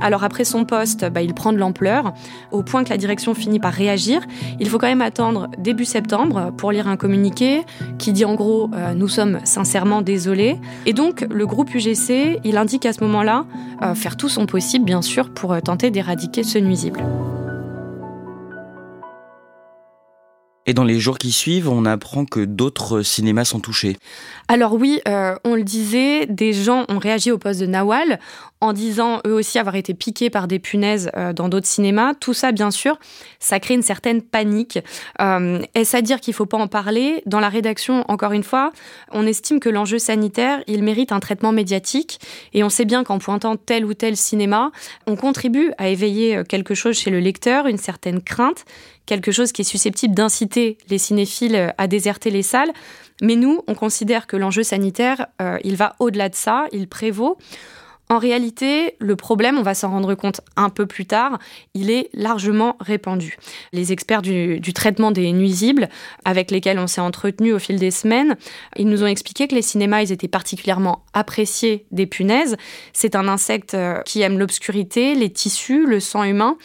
Alors 0.00 0.24
après 0.24 0.44
son 0.44 0.64
poste, 0.64 1.04
bah, 1.10 1.22
il 1.22 1.34
prend 1.34 1.52
de 1.52 1.58
l'ampleur, 1.58 2.12
au 2.52 2.62
point 2.62 2.84
que 2.84 2.90
la 2.90 2.96
direction 2.96 3.34
finit 3.34 3.58
par 3.58 3.72
réagir. 3.72 4.22
Il 4.60 4.68
faut 4.68 4.78
quand 4.78 4.86
même 4.86 5.02
attendre 5.02 5.48
début 5.58 5.84
septembre 5.84 6.52
pour 6.56 6.72
lire 6.72 6.88
un 6.88 6.96
communiqué 6.96 7.62
qui 7.98 8.12
dit 8.12 8.24
en 8.24 8.34
gros 8.34 8.70
euh, 8.74 8.94
Nous 8.94 9.08
sommes 9.08 9.40
sincèrement 9.44 10.02
désolés». 10.02 10.56
Et 10.86 10.92
donc 10.92 11.26
le 11.28 11.46
groupe 11.46 11.74
UGC, 11.74 12.40
il 12.44 12.56
indique 12.56 12.86
à 12.86 12.92
ce 12.92 13.02
moment-là 13.04 13.44
euh, 13.82 13.94
faire 13.94 14.16
tout 14.16 14.28
son 14.28 14.46
possible, 14.46 14.84
bien 14.84 15.02
sûr, 15.02 15.30
pour 15.30 15.52
euh, 15.52 15.60
tenter 15.60 15.90
d'éradiquer 15.90 16.42
ce 16.42 16.58
nuisible. 16.58 17.00
Et 20.68 20.74
dans 20.74 20.84
les 20.84 21.00
jours 21.00 21.16
qui 21.16 21.32
suivent, 21.32 21.70
on 21.70 21.86
apprend 21.86 22.26
que 22.26 22.40
d'autres 22.40 23.00
cinémas 23.00 23.46
sont 23.46 23.58
touchés. 23.58 23.96
Alors 24.48 24.74
oui, 24.74 25.00
euh, 25.08 25.34
on 25.42 25.54
le 25.54 25.62
disait, 25.62 26.26
des 26.26 26.52
gens 26.52 26.84
ont 26.90 26.98
réagi 26.98 27.30
au 27.30 27.38
poste 27.38 27.60
de 27.60 27.64
Nawal 27.66 28.20
en 28.60 28.74
disant 28.74 29.20
eux 29.26 29.32
aussi 29.32 29.58
avoir 29.58 29.76
été 29.76 29.94
piqués 29.94 30.28
par 30.28 30.46
des 30.46 30.58
punaises 30.58 31.10
euh, 31.16 31.32
dans 31.32 31.48
d'autres 31.48 31.66
cinémas. 31.66 32.12
Tout 32.12 32.34
ça, 32.34 32.52
bien 32.52 32.70
sûr, 32.70 32.98
ça 33.38 33.60
crée 33.60 33.74
une 33.74 33.82
certaine 33.82 34.20
panique. 34.20 34.78
Euh, 35.22 35.62
Est-ce 35.74 35.96
à 35.96 36.02
dire 36.02 36.20
qu'il 36.20 36.32
ne 36.32 36.36
faut 36.36 36.44
pas 36.44 36.58
en 36.58 36.68
parler? 36.68 37.22
Dans 37.24 37.40
la 37.40 37.48
rédaction, 37.48 38.04
encore 38.08 38.32
une 38.32 38.42
fois, 38.42 38.72
on 39.10 39.26
estime 39.26 39.60
que 39.60 39.70
l'enjeu 39.70 39.98
sanitaire, 39.98 40.62
il 40.66 40.82
mérite 40.82 41.12
un 41.12 41.20
traitement 41.20 41.52
médiatique. 41.52 42.20
Et 42.52 42.62
on 42.62 42.68
sait 42.68 42.84
bien 42.84 43.04
qu'en 43.04 43.18
pointant 43.18 43.56
tel 43.56 43.86
ou 43.86 43.94
tel 43.94 44.18
cinéma, 44.18 44.70
on 45.06 45.16
contribue 45.16 45.72
à 45.78 45.88
éveiller 45.88 46.42
quelque 46.46 46.74
chose 46.74 46.98
chez 46.98 47.10
le 47.10 47.20
lecteur, 47.20 47.68
une 47.68 47.78
certaine 47.78 48.20
crainte 48.20 48.66
quelque 49.08 49.32
chose 49.32 49.50
qui 49.50 49.62
est 49.62 49.64
susceptible 49.64 50.14
d'inciter 50.14 50.78
les 50.88 50.98
cinéphiles 50.98 51.74
à 51.78 51.86
déserter 51.88 52.30
les 52.30 52.42
salles. 52.42 52.72
Mais 53.20 53.34
nous, 53.34 53.62
on 53.66 53.74
considère 53.74 54.28
que 54.28 54.36
l'enjeu 54.36 54.62
sanitaire, 54.62 55.26
euh, 55.42 55.58
il 55.64 55.74
va 55.74 55.96
au-delà 55.98 56.28
de 56.28 56.36
ça, 56.36 56.66
il 56.70 56.86
prévaut. 56.86 57.36
En 58.10 58.18
réalité, 58.18 58.94
le 59.00 59.16
problème, 59.16 59.58
on 59.58 59.62
va 59.62 59.74
s'en 59.74 59.90
rendre 59.90 60.14
compte 60.14 60.40
un 60.56 60.70
peu 60.70 60.86
plus 60.86 61.04
tard, 61.04 61.38
il 61.74 61.90
est 61.90 62.08
largement 62.14 62.76
répandu. 62.80 63.36
Les 63.72 63.92
experts 63.92 64.22
du, 64.22 64.60
du 64.60 64.72
traitement 64.72 65.10
des 65.10 65.30
nuisibles, 65.32 65.90
avec 66.24 66.50
lesquels 66.50 66.78
on 66.78 66.86
s'est 66.86 67.02
entretenu 67.02 67.52
au 67.52 67.58
fil 67.58 67.78
des 67.78 67.90
semaines, 67.90 68.36
ils 68.76 68.88
nous 68.88 69.02
ont 69.02 69.06
expliqué 69.06 69.46
que 69.46 69.54
les 69.54 69.62
cinémas, 69.62 70.00
ils 70.00 70.12
étaient 70.12 70.26
particulièrement 70.26 71.04
appréciés 71.12 71.84
des 71.90 72.06
punaises. 72.06 72.56
C'est 72.94 73.14
un 73.14 73.28
insecte 73.28 73.74
euh, 73.74 74.00
qui 74.06 74.22
aime 74.22 74.38
l'obscurité, 74.38 75.14
les 75.14 75.30
tissus, 75.30 75.84
le 75.84 76.00
sang 76.00 76.24
humain. 76.24 76.56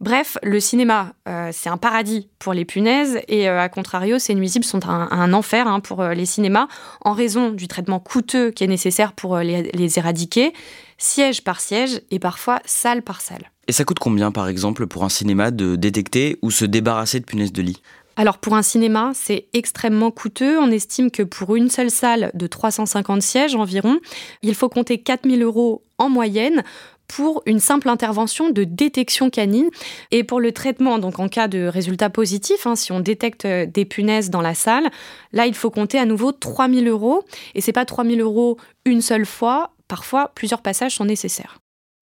Bref, 0.00 0.36
le 0.42 0.60
cinéma, 0.60 1.14
euh, 1.26 1.50
c'est 1.52 1.70
un 1.70 1.78
paradis 1.78 2.28
pour 2.38 2.52
les 2.52 2.66
punaises 2.66 3.18
et 3.28 3.48
euh, 3.48 3.60
à 3.60 3.70
contrario, 3.70 4.18
ces 4.18 4.34
nuisibles 4.34 4.64
sont 4.64 4.86
un, 4.86 5.32
enfer 5.32 5.66
hein, 5.66 5.80
pour 5.80 6.02
euh, 6.02 6.12
les 6.12 6.26
cinémas 6.26 6.68
en 7.00 7.12
raison 7.12 7.50
du 7.50 7.66
traitement 7.66 7.98
coûteux 7.98 8.50
qui 8.50 8.62
est 8.62 8.66
nécessaire 8.66 9.14
pour 9.14 9.38
les, 9.38 9.70
les 9.72 9.98
éradiquer, 9.98 10.52
siège 10.98 11.42
par 11.44 11.60
siège 11.60 12.02
et 12.10 12.18
parfois 12.18 12.60
salle 12.66 13.02
par 13.02 13.22
salle. 13.22 13.50
Et 13.68 13.72
ça 13.72 13.84
coûte 13.84 13.98
combien 13.98 14.32
par 14.32 14.48
exemple 14.48 14.86
pour 14.86 15.02
un 15.02 15.08
cinéma 15.08 15.50
de 15.50 15.76
détecter 15.76 16.38
ou 16.42 16.50
se 16.50 16.66
débarrasser 16.66 17.18
de 17.20 17.24
punaises 17.24 17.52
de 17.52 17.62
lit? 17.62 17.80
Alors 18.18 18.38
pour 18.38 18.54
un 18.54 18.62
cinéma, 18.62 19.12
c'est 19.14 19.46
extrêmement 19.52 20.10
coûteux. 20.10 20.58
On 20.58 20.70
estime 20.70 21.10
que 21.10 21.22
pour 21.22 21.54
une 21.54 21.68
seule 21.68 21.90
salle 21.90 22.30
de 22.32 22.46
350 22.46 23.20
sièges 23.20 23.54
environ, 23.54 23.98
il 24.42 24.54
faut 24.54 24.70
compter 24.70 24.98
4000 24.98 25.42
euros 25.42 25.84
en 25.98 26.08
moyenne 26.08 26.62
pour 27.08 27.42
une 27.46 27.60
simple 27.60 27.88
intervention 27.88 28.50
de 28.50 28.64
détection 28.64 29.30
canine 29.30 29.70
et 30.10 30.24
pour 30.24 30.40
le 30.40 30.52
traitement, 30.52 30.98
donc 30.98 31.18
en 31.18 31.28
cas 31.28 31.48
de 31.48 31.66
résultat 31.66 32.10
positif, 32.10 32.66
hein, 32.66 32.76
si 32.76 32.92
on 32.92 33.00
détecte 33.00 33.44
euh, 33.44 33.66
des 33.66 33.84
punaises 33.84 34.30
dans 34.30 34.42
la 34.42 34.54
salle, 34.54 34.90
là 35.32 35.46
il 35.46 35.54
faut 35.54 35.70
compter 35.70 35.98
à 35.98 36.06
nouveau 36.06 36.32
3000 36.32 36.88
euros 36.88 37.24
et 37.54 37.60
c'est 37.60 37.72
pas 37.72 37.84
3000 37.84 38.20
euros 38.20 38.56
une 38.84 39.02
seule 39.02 39.26
fois, 39.26 39.72
parfois 39.88 40.32
plusieurs 40.34 40.62
passages 40.62 40.96
sont 40.96 41.04
nécessaires. 41.04 41.58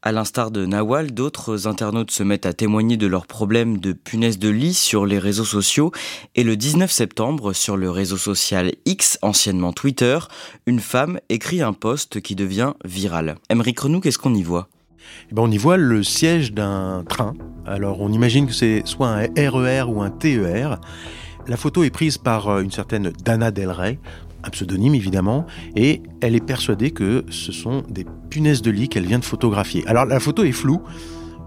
À 0.07 0.13
l'instar 0.13 0.51
de 0.51 0.67
Nawal, 0.67 1.15
d'autres 1.15 1.67
internautes 1.67 2.11
se 2.11 2.23
mettent 2.23 2.45
à 2.45 2.53
témoigner 2.53 2.99
de 2.99 3.07
leurs 3.07 3.27
problèmes 3.27 3.79
de 3.79 3.95
punaises 3.95 4.39
de 4.39 4.51
lit 4.51 4.75
sur 4.75 5.07
les 5.07 5.19
réseaux 5.19 5.47
sociaux. 5.47 5.93
Et 6.35 6.45
le 6.45 6.59
19 6.59 6.93
septembre, 6.93 7.55
sur 7.55 7.79
le 7.79 7.91
réseau 7.91 8.19
social 8.19 8.75
X, 8.85 9.19
anciennement 9.23 9.73
Twitter, 9.73 10.19
une 10.67 10.81
femme 10.81 11.21
écrit 11.31 11.63
un 11.63 11.73
post 11.73 12.21
qui 12.21 12.35
devient 12.35 12.75
viral. 12.85 13.37
Emery 13.49 13.75
Renou, 13.79 14.01
qu'est-ce 14.01 14.19
qu'on 14.19 14.35
y 14.35 14.43
voit? 14.43 14.69
Eh 15.31 15.35
ben, 15.35 15.43
on 15.43 15.51
y 15.51 15.59
voit 15.59 15.77
le 15.77 16.03
siège 16.03 16.53
d'un 16.53 17.05
train. 17.09 17.35
Alors 17.67 18.01
on 18.01 18.13
imagine 18.13 18.47
que 18.47 18.53
c'est 18.53 18.83
soit 18.85 19.09
un 19.09 19.23
RER 19.37 19.81
e 19.81 19.85
ou 19.87 20.03
un 20.03 20.11
TER. 20.11 20.79
La 21.47 21.57
photo 21.57 21.85
est 21.85 21.91
prise 21.91 22.19
par 22.19 22.49
euh, 22.49 22.63
une 22.63 22.71
certaine 22.71 23.13
Dana 23.25 23.51
Del 23.51 23.71
Rey, 23.71 23.99
un 24.45 24.51
pseudonyme 24.51 24.95
évidemment, 24.95 25.47
et 25.77 26.03
elle 26.21 26.35
est 26.35 26.45
persuadée 26.45 26.91
que 26.91 27.25
ce 27.31 27.53
sont 27.53 27.83
des 27.89 28.07
punaises 28.31 28.63
de 28.63 28.71
lit 28.71 28.89
qu'elle 28.89 29.07
vient 29.07 29.19
de 29.19 29.25
photographier. 29.25 29.85
Alors 29.87 30.07
la 30.07 30.21
photo 30.21 30.45
est 30.45 30.53
floue. 30.53 30.83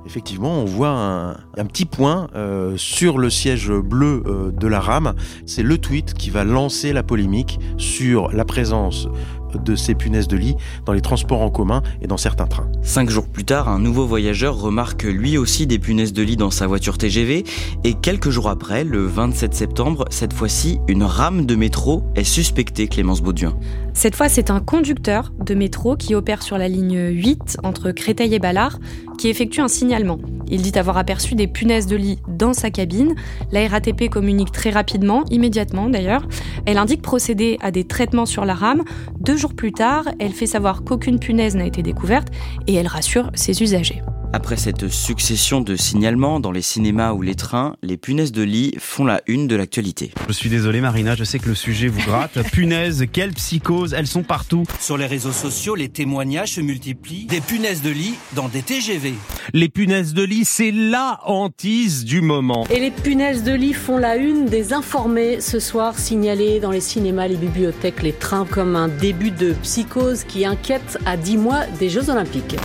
Effectivement, 0.05 0.61
on 0.61 0.63
voit 0.63 1.35
un, 1.57 1.65
petit 1.65 1.83
point 1.83 2.29
euh, 2.33 2.77
sur 2.77 3.17
le 3.17 3.29
siège 3.29 3.69
bleu 3.69 4.23
euh, 4.25 4.51
de 4.51 4.65
la 4.65 4.79
rame. 4.79 5.13
C'est 5.45 5.63
le 5.63 5.77
tweet 5.77 6.13
qui 6.13 6.29
va 6.29 6.45
lancer 6.45 6.93
la 6.93 7.03
polémique 7.03 7.59
sur 7.77 8.31
la 8.31 8.45
présence 8.45 9.09
de 9.55 9.75
ces 9.75 9.95
punaises 9.95 10.27
de 10.27 10.37
lit 10.37 10.55
dans 10.85 10.93
les 10.93 11.01
transports 11.01 11.41
en 11.41 11.49
commun 11.49 11.81
et 12.01 12.07
dans 12.07 12.17
certains 12.17 12.47
trains. 12.47 12.69
Cinq 12.81 13.09
jours 13.09 13.27
plus 13.27 13.45
tard, 13.45 13.69
un 13.69 13.79
nouveau 13.79 14.05
voyageur 14.05 14.57
remarque 14.59 15.03
lui 15.03 15.37
aussi 15.37 15.67
des 15.67 15.79
punaises 15.79 16.13
de 16.13 16.23
lit 16.23 16.37
dans 16.37 16.51
sa 16.51 16.67
voiture 16.67 16.97
TGV 16.97 17.43
et 17.83 17.93
quelques 17.93 18.29
jours 18.29 18.49
après, 18.49 18.83
le 18.83 19.05
27 19.05 19.53
septembre, 19.53 20.05
cette 20.09 20.33
fois-ci, 20.33 20.79
une 20.87 21.03
rame 21.03 21.45
de 21.45 21.55
métro 21.55 22.03
est 22.15 22.23
suspectée, 22.23 22.87
Clémence 22.87 23.21
Bauduin. 23.21 23.57
Cette 23.93 24.15
fois, 24.15 24.29
c'est 24.29 24.51
un 24.51 24.59
conducteur 24.59 25.33
de 25.43 25.55
métro 25.55 25.95
qui 25.95 26.13
opère 26.13 26.43
sur 26.43 26.57
la 26.57 26.67
ligne 26.67 27.09
8 27.09 27.57
entre 27.63 27.91
Créteil 27.91 28.35
et 28.35 28.39
Ballard 28.39 28.77
qui 29.17 29.29
effectue 29.29 29.61
un 29.61 29.67
signalement. 29.67 30.19
Il 30.49 30.61
dit 30.61 30.77
avoir 30.77 30.97
aperçu 30.97 31.35
des 31.35 31.47
punaises 31.47 31.87
de 31.87 31.95
lit 31.95 32.19
dans 32.27 32.53
sa 32.53 32.69
cabine. 32.69 33.15
La 33.51 33.67
RATP 33.67 34.09
communique 34.09 34.51
très 34.51 34.69
rapidement, 34.69 35.23
immédiatement 35.29 35.89
d'ailleurs. 35.89 36.27
Elle 36.65 36.77
indique 36.77 37.01
procéder 37.01 37.57
à 37.61 37.71
des 37.71 37.83
traitements 37.83 38.25
sur 38.25 38.45
la 38.45 38.53
rame. 38.53 38.83
Deux 39.19 39.35
jours 39.35 39.53
plus 39.53 39.73
tard, 39.73 40.05
elle 40.19 40.31
fait 40.31 40.45
savoir 40.45 40.83
qu'aucune 40.83 41.19
punaise 41.19 41.55
n'a 41.55 41.65
été 41.65 41.81
découverte 41.81 42.29
et 42.67 42.75
elle 42.75 42.87
rassure 42.87 43.29
ses 43.33 43.61
usagers. 43.61 44.01
Après 44.33 44.57
cette 44.57 44.89
succession 44.89 45.61
de 45.61 45.77
signalements 45.77 46.41
dans 46.41 46.51
les 46.51 46.61
cinémas 46.61 47.13
ou 47.13 47.21
les 47.21 47.35
trains, 47.35 47.75
les 47.81 47.95
punaises 47.95 48.33
de 48.33 48.43
lit 48.43 48.75
font 48.77 49.05
la 49.05 49.21
une 49.25 49.47
de 49.47 49.55
l'actualité. 49.55 50.11
Je 50.27 50.33
suis 50.33 50.49
désolé 50.49 50.81
Marina, 50.81 51.15
je 51.15 51.23
sais 51.23 51.39
que 51.39 51.47
le 51.47 51.55
sujet 51.55 51.87
vous 51.87 52.01
gratte. 52.01 52.37
punaises, 52.51 53.05
quelle 53.11 53.31
psychose, 53.31 53.93
elles 53.93 54.05
sont 54.05 54.23
partout. 54.23 54.63
Sur 54.81 54.97
les 54.97 55.05
réseaux 55.05 55.31
sociaux, 55.31 55.75
les 55.75 55.87
témoignages 55.87 56.53
se 56.53 56.61
multiplient. 56.61 57.25
Des 57.27 57.39
punaises 57.39 57.81
de 57.81 57.89
lit 57.89 58.15
dans 58.35 58.49
des 58.49 58.61
TGV. 58.61 59.13
Les 59.53 59.69
punaises 59.69 60.13
de 60.13 60.23
lit, 60.23 60.43
c'est 60.43 60.71
la 60.71 61.21
hantise 61.23 62.03
du 62.03 62.19
moment. 62.19 62.65
Et 62.69 62.81
les 62.81 62.91
punaises 62.91 63.43
de 63.43 63.53
lit 63.53 63.73
font 63.73 63.97
la 63.97 64.17
une 64.17 64.45
des 64.45 64.73
informés 64.73 65.39
ce 65.39 65.59
soir, 65.59 65.97
signalés 65.97 66.59
dans 66.59 66.71
les 66.71 66.81
cinémas, 66.81 67.27
les 67.27 67.37
bibliothèques, 67.37 68.03
les 68.03 68.13
trains 68.13 68.45
comme 68.45 68.75
un 68.75 68.89
début 68.89 69.31
de 69.31 69.53
psychose 69.63 70.25
qui 70.25 70.45
inquiète 70.45 70.97
à 71.05 71.15
10 71.15 71.37
mois 71.37 71.65
des 71.79 71.89
Jeux 71.89 72.09
Olympiques. 72.09 72.57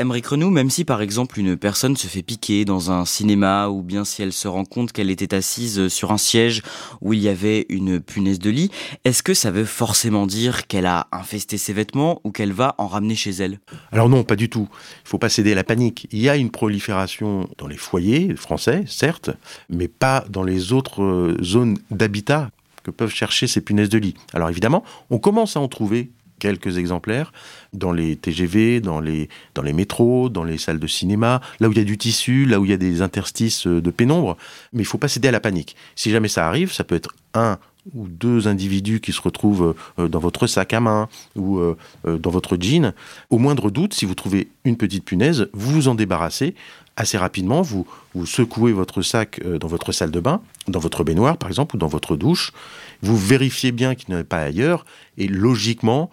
Emmerich 0.00 0.28
Renou, 0.28 0.48
même 0.48 0.70
si 0.70 0.86
par 0.86 1.02
exemple 1.02 1.38
une 1.38 1.58
personne 1.58 1.94
se 1.94 2.06
fait 2.06 2.22
piquer 2.22 2.64
dans 2.64 2.90
un 2.90 3.04
cinéma 3.04 3.68
ou 3.68 3.82
bien 3.82 4.06
si 4.06 4.22
elle 4.22 4.32
se 4.32 4.48
rend 4.48 4.64
compte 4.64 4.92
qu'elle 4.92 5.10
était 5.10 5.34
assise 5.34 5.88
sur 5.88 6.10
un 6.10 6.16
siège 6.16 6.62
où 7.02 7.12
il 7.12 7.20
y 7.20 7.28
avait 7.28 7.66
une 7.68 8.00
punaise 8.00 8.38
de 8.38 8.48
lit, 8.48 8.70
est-ce 9.04 9.22
que 9.22 9.34
ça 9.34 9.50
veut 9.50 9.66
forcément 9.66 10.26
dire 10.26 10.66
qu'elle 10.66 10.86
a 10.86 11.06
infesté 11.12 11.58
ses 11.58 11.74
vêtements 11.74 12.22
ou 12.24 12.30
qu'elle 12.30 12.52
va 12.52 12.74
en 12.78 12.86
ramener 12.86 13.14
chez 13.14 13.30
elle? 13.30 13.60
Alors 13.92 14.08
non, 14.08 14.24
pas 14.24 14.36
du 14.36 14.48
tout. 14.48 14.68
Il 15.04 15.08
faut 15.08 15.18
pas 15.18 15.28
céder 15.28 15.52
à 15.52 15.56
la 15.56 15.64
panique. 15.64 16.08
Il 16.12 16.20
y 16.20 16.30
a 16.30 16.36
une 16.36 16.50
prolifération 16.50 17.46
dans 17.58 17.66
les 17.66 17.76
foyers 17.76 18.34
français, 18.36 18.84
certes, 18.86 19.30
mais 19.68 19.86
pas 19.88 20.24
dans 20.30 20.44
les 20.44 20.72
autres 20.72 21.02
euh, 21.02 21.36
zones 21.42 21.76
d'habitat 21.90 22.50
que 22.82 22.90
peuvent 22.90 23.14
chercher 23.14 23.46
ces 23.46 23.60
punaises 23.60 23.90
de 23.90 23.98
lit. 23.98 24.14
Alors 24.32 24.48
évidemment, 24.48 24.82
on 25.10 25.18
commence 25.18 25.56
à 25.58 25.60
en 25.60 25.68
trouver 25.68 26.10
quelques 26.40 26.78
exemplaires 26.78 27.32
dans 27.72 27.92
les 27.92 28.16
TGV, 28.16 28.80
dans 28.80 28.98
les, 28.98 29.28
dans 29.54 29.62
les 29.62 29.72
métros, 29.72 30.28
dans 30.28 30.42
les 30.42 30.58
salles 30.58 30.80
de 30.80 30.86
cinéma, 30.86 31.40
là 31.60 31.68
où 31.68 31.72
il 31.72 31.78
y 31.78 31.80
a 31.80 31.84
du 31.84 31.98
tissu, 31.98 32.46
là 32.46 32.58
où 32.58 32.64
il 32.64 32.70
y 32.70 32.74
a 32.74 32.78
des 32.78 33.02
interstices 33.02 33.66
euh, 33.66 33.80
de 33.80 33.90
pénombre. 33.90 34.36
Mais 34.72 34.82
il 34.82 34.86
faut 34.86 34.98
pas 34.98 35.08
céder 35.08 35.28
à 35.28 35.32
la 35.32 35.40
panique. 35.40 35.76
Si 35.94 36.10
jamais 36.10 36.28
ça 36.28 36.48
arrive, 36.48 36.72
ça 36.72 36.82
peut 36.82 36.96
être 36.96 37.14
un 37.34 37.58
ou 37.94 38.08
deux 38.08 38.46
individus 38.46 39.00
qui 39.00 39.12
se 39.12 39.22
retrouvent 39.22 39.74
euh, 39.98 40.08
dans 40.08 40.18
votre 40.18 40.46
sac 40.46 40.74
à 40.74 40.80
main 40.80 41.08
ou 41.36 41.58
euh, 41.58 41.76
dans 42.04 42.30
votre 42.30 42.56
jean. 42.60 42.92
Au 43.30 43.38
moindre 43.38 43.70
doute, 43.70 43.94
si 43.94 44.04
vous 44.04 44.14
trouvez 44.14 44.48
une 44.64 44.76
petite 44.76 45.04
punaise, 45.04 45.48
vous 45.52 45.72
vous 45.72 45.88
en 45.88 45.94
débarrassez 45.94 46.54
assez 46.96 47.16
rapidement, 47.16 47.62
vous, 47.62 47.86
vous 48.14 48.26
secouez 48.26 48.72
votre 48.72 49.00
sac 49.00 49.40
dans 49.42 49.68
votre 49.68 49.92
salle 49.92 50.10
de 50.10 50.20
bain, 50.20 50.42
dans 50.68 50.80
votre 50.80 51.02
baignoire 51.02 51.38
par 51.38 51.48
exemple, 51.48 51.76
ou 51.76 51.78
dans 51.78 51.86
votre 51.86 52.14
douche. 52.14 52.52
Vous 53.00 53.16
vérifiez 53.16 53.72
bien 53.72 53.94
qu'il 53.94 54.12
a 54.14 54.22
pas 54.22 54.42
ailleurs, 54.42 54.84
et 55.16 55.26
logiquement, 55.26 56.10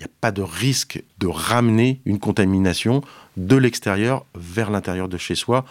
n'y 0.00 0.06
a 0.06 0.14
pas 0.20 0.32
de 0.32 0.42
risque 0.42 1.02
de 1.18 1.26
ramener 1.26 2.00
une 2.04 2.18
contamination 2.18 3.02
de 3.36 3.56
l'extérieur 3.56 4.24
vers 4.34 4.70
l'intérieur 4.70 5.08
de 5.08 5.18
chez 5.18 5.34
soi, 5.34 5.64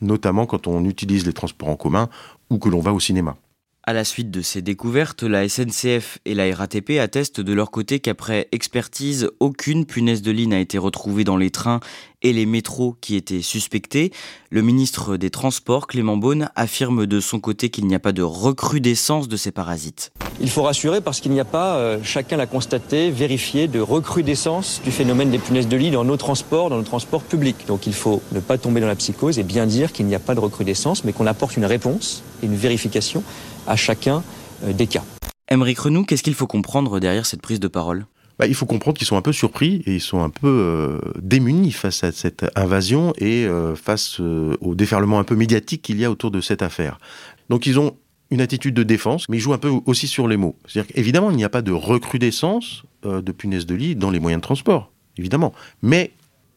notamment 0.00 0.46
quand 0.46 0.66
on 0.66 0.84
utilise 0.84 1.26
les 1.26 1.32
transports 1.32 1.68
en 1.68 1.76
commun 1.76 2.08
ou 2.50 2.58
que 2.58 2.68
l'on 2.68 2.80
va 2.80 2.92
au 2.92 3.00
cinéma. 3.00 3.36
À 3.82 3.94
la 3.94 4.04
suite 4.04 4.30
de 4.30 4.42
ces 4.42 4.60
découvertes, 4.60 5.22
la 5.22 5.48
SNCF 5.48 6.18
et 6.26 6.34
la 6.34 6.54
RATP 6.54 6.98
attestent 7.00 7.40
de 7.40 7.52
leur 7.54 7.70
côté 7.70 7.98
qu'après 7.98 8.46
expertise, 8.52 9.30
aucune 9.40 9.86
punaise 9.86 10.20
de 10.20 10.30
lit 10.30 10.46
n'a 10.46 10.60
été 10.60 10.76
retrouvée 10.76 11.24
dans 11.24 11.38
les 11.38 11.50
trains 11.50 11.80
et 12.22 12.32
les 12.32 12.46
métros 12.46 12.96
qui 13.00 13.16
étaient 13.16 13.42
suspectés. 13.42 14.12
Le 14.50 14.62
ministre 14.62 15.16
des 15.16 15.30
Transports, 15.30 15.86
Clément 15.86 16.16
Beaune, 16.16 16.50
affirme 16.54 17.06
de 17.06 17.20
son 17.20 17.40
côté 17.40 17.70
qu'il 17.70 17.86
n'y 17.86 17.94
a 17.94 17.98
pas 17.98 18.12
de 18.12 18.22
recrudescence 18.22 19.28
de 19.28 19.36
ces 19.36 19.50
parasites. 19.52 20.12
Il 20.40 20.50
faut 20.50 20.62
rassurer 20.62 21.00
parce 21.00 21.20
qu'il 21.20 21.32
n'y 21.32 21.40
a 21.40 21.44
pas, 21.44 21.76
euh, 21.76 21.98
chacun 22.02 22.36
l'a 22.36 22.46
constaté, 22.46 23.10
vérifié, 23.10 23.68
de 23.68 23.80
recrudescence 23.80 24.80
du 24.84 24.90
phénomène 24.90 25.30
des 25.30 25.38
punaises 25.38 25.68
de 25.68 25.76
lit 25.76 25.90
dans 25.90 26.04
nos 26.04 26.16
transports, 26.16 26.70
dans 26.70 26.76
nos 26.76 26.82
transports 26.82 27.22
publics. 27.22 27.66
Donc 27.66 27.86
il 27.86 27.94
faut 27.94 28.22
ne 28.32 28.40
pas 28.40 28.58
tomber 28.58 28.80
dans 28.80 28.86
la 28.86 28.96
psychose 28.96 29.38
et 29.38 29.42
bien 29.42 29.66
dire 29.66 29.92
qu'il 29.92 30.06
n'y 30.06 30.14
a 30.14 30.18
pas 30.20 30.34
de 30.34 30.40
recrudescence, 30.40 31.04
mais 31.04 31.12
qu'on 31.12 31.26
apporte 31.26 31.56
une 31.56 31.64
réponse 31.64 32.22
et 32.42 32.46
une 32.46 32.56
vérification 32.56 33.22
à 33.66 33.76
chacun 33.76 34.22
euh, 34.64 34.72
des 34.72 34.86
cas. 34.86 35.04
Émeric 35.50 35.80
Renou, 35.80 36.04
qu'est-ce 36.04 36.22
qu'il 36.22 36.34
faut 36.34 36.46
comprendre 36.46 37.00
derrière 37.00 37.26
cette 37.26 37.42
prise 37.42 37.60
de 37.60 37.68
parole? 37.68 38.06
Bah, 38.40 38.46
il 38.46 38.54
faut 38.54 38.64
comprendre 38.64 38.96
qu'ils 38.96 39.06
sont 39.06 39.18
un 39.18 39.22
peu 39.22 39.34
surpris 39.34 39.82
et 39.84 39.96
ils 39.96 40.00
sont 40.00 40.22
un 40.22 40.30
peu 40.30 40.48
euh, 40.48 40.98
démunis 41.20 41.72
face 41.72 42.02
à 42.04 42.10
cette 42.10 42.46
invasion 42.56 43.12
et 43.18 43.44
euh, 43.44 43.76
face 43.76 44.18
au 44.18 44.74
déferlement 44.74 45.18
un 45.18 45.24
peu 45.24 45.36
médiatique 45.36 45.82
qu'il 45.82 46.00
y 46.00 46.06
a 46.06 46.10
autour 46.10 46.30
de 46.30 46.40
cette 46.40 46.62
affaire. 46.62 46.98
Donc 47.50 47.66
ils 47.66 47.78
ont 47.78 47.98
une 48.30 48.40
attitude 48.40 48.74
de 48.74 48.82
défense, 48.82 49.28
mais 49.28 49.36
ils 49.36 49.40
jouent 49.40 49.52
un 49.52 49.58
peu 49.58 49.68
aussi 49.84 50.06
sur 50.06 50.26
les 50.26 50.38
mots. 50.38 50.56
C'est-à-dire 50.66 50.94
qu'évidemment, 50.94 51.30
il 51.30 51.36
n'y 51.36 51.44
a 51.44 51.50
pas 51.50 51.60
de 51.60 51.72
recrudescence 51.72 52.84
de 53.02 53.32
punaises 53.32 53.66
de 53.66 53.74
lit 53.74 53.94
dans 53.94 54.10
les 54.10 54.20
moyens 54.20 54.40
de 54.40 54.44
transport, 54.44 54.90
évidemment. 55.18 55.52
Mais 55.82 56.12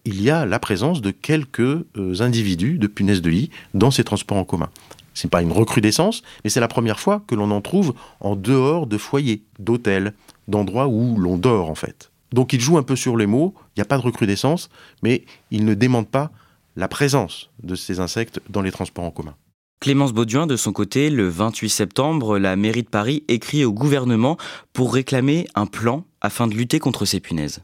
il 0.05 0.21
y 0.21 0.29
a 0.29 0.45
la 0.45 0.59
présence 0.59 1.01
de 1.01 1.11
quelques 1.11 1.83
individus 2.21 2.77
de 2.77 2.87
punaises 2.87 3.21
de 3.21 3.29
lit 3.29 3.49
dans 3.73 3.91
ces 3.91 4.05
transports 4.05 4.37
en 4.37 4.45
commun. 4.45 4.69
Ce 5.13 5.25
n'est 5.25 5.29
pas 5.29 5.41
une 5.41 5.51
recrudescence, 5.51 6.23
mais 6.43 6.49
c'est 6.49 6.59
la 6.59 6.67
première 6.67 6.99
fois 6.99 7.23
que 7.27 7.35
l'on 7.35 7.51
en 7.51 7.61
trouve 7.61 7.93
en 8.19 8.35
dehors 8.35 8.87
de 8.87 8.97
foyers, 8.97 9.41
d'hôtels, 9.59 10.13
d'endroits 10.47 10.87
où 10.87 11.17
l'on 11.17 11.37
dort 11.37 11.69
en 11.69 11.75
fait. 11.75 12.11
Donc 12.31 12.53
il 12.53 12.59
joue 12.59 12.77
un 12.77 12.83
peu 12.83 12.95
sur 12.95 13.15
les 13.15 13.27
mots, 13.27 13.53
il 13.57 13.79
n'y 13.79 13.83
a 13.83 13.85
pas 13.85 13.97
de 13.97 14.03
recrudescence, 14.03 14.69
mais 15.03 15.25
il 15.51 15.65
ne 15.65 15.73
démente 15.73 16.09
pas 16.09 16.31
la 16.75 16.87
présence 16.87 17.51
de 17.61 17.75
ces 17.75 17.99
insectes 17.99 18.41
dans 18.49 18.61
les 18.61 18.71
transports 18.71 19.05
en 19.05 19.11
commun. 19.11 19.35
Clémence 19.79 20.13
Bauduin, 20.13 20.47
de 20.47 20.55
son 20.55 20.71
côté, 20.71 21.09
le 21.09 21.27
28 21.27 21.69
septembre, 21.69 22.39
la 22.39 22.55
mairie 22.55 22.83
de 22.83 22.89
Paris 22.89 23.23
écrit 23.27 23.65
au 23.65 23.73
gouvernement 23.73 24.37
pour 24.71 24.93
réclamer 24.93 25.45
un 25.55 25.65
plan 25.65 26.05
afin 26.21 26.47
de 26.47 26.55
lutter 26.55 26.79
contre 26.79 27.05
ces 27.05 27.19
punaises. 27.19 27.63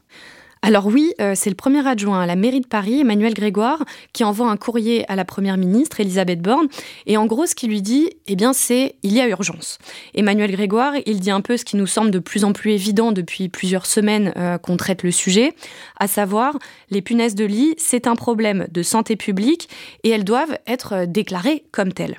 Alors 0.62 0.86
oui, 0.86 1.14
euh, 1.22 1.32
c'est 1.34 1.48
le 1.48 1.56
premier 1.56 1.86
adjoint 1.86 2.20
à 2.20 2.26
la 2.26 2.36
mairie 2.36 2.60
de 2.60 2.66
Paris, 2.66 3.00
Emmanuel 3.00 3.32
Grégoire, 3.32 3.82
qui 4.12 4.24
envoie 4.24 4.50
un 4.50 4.58
courrier 4.58 5.10
à 5.10 5.16
la 5.16 5.24
première 5.24 5.56
ministre, 5.56 6.00
Elisabeth 6.00 6.42
Borne. 6.42 6.68
Et 7.06 7.16
en 7.16 7.24
gros, 7.24 7.46
ce 7.46 7.54
qu'il 7.54 7.70
lui 7.70 7.80
dit, 7.80 8.10
eh 8.26 8.36
bien, 8.36 8.52
c'est 8.52 8.96
il 9.02 9.12
y 9.14 9.20
a 9.20 9.28
urgence. 9.28 9.78
Emmanuel 10.14 10.52
Grégoire, 10.52 10.92
il 11.06 11.20
dit 11.20 11.30
un 11.30 11.40
peu 11.40 11.56
ce 11.56 11.64
qui 11.64 11.76
nous 11.76 11.86
semble 11.86 12.10
de 12.10 12.18
plus 12.18 12.44
en 12.44 12.52
plus 12.52 12.72
évident 12.72 13.10
depuis 13.10 13.48
plusieurs 13.48 13.86
semaines 13.86 14.34
euh, 14.36 14.58
qu'on 14.58 14.76
traite 14.76 15.02
le 15.02 15.10
sujet, 15.10 15.54
à 15.98 16.06
savoir 16.06 16.58
les 16.90 17.00
punaises 17.00 17.34
de 17.34 17.46
lit, 17.46 17.74
c'est 17.78 18.06
un 18.06 18.14
problème 18.14 18.66
de 18.70 18.82
santé 18.82 19.16
publique 19.16 19.70
et 20.04 20.10
elles 20.10 20.24
doivent 20.24 20.58
être 20.66 20.92
euh, 20.92 21.06
déclarées 21.06 21.64
comme 21.72 21.94
telles. 21.94 22.18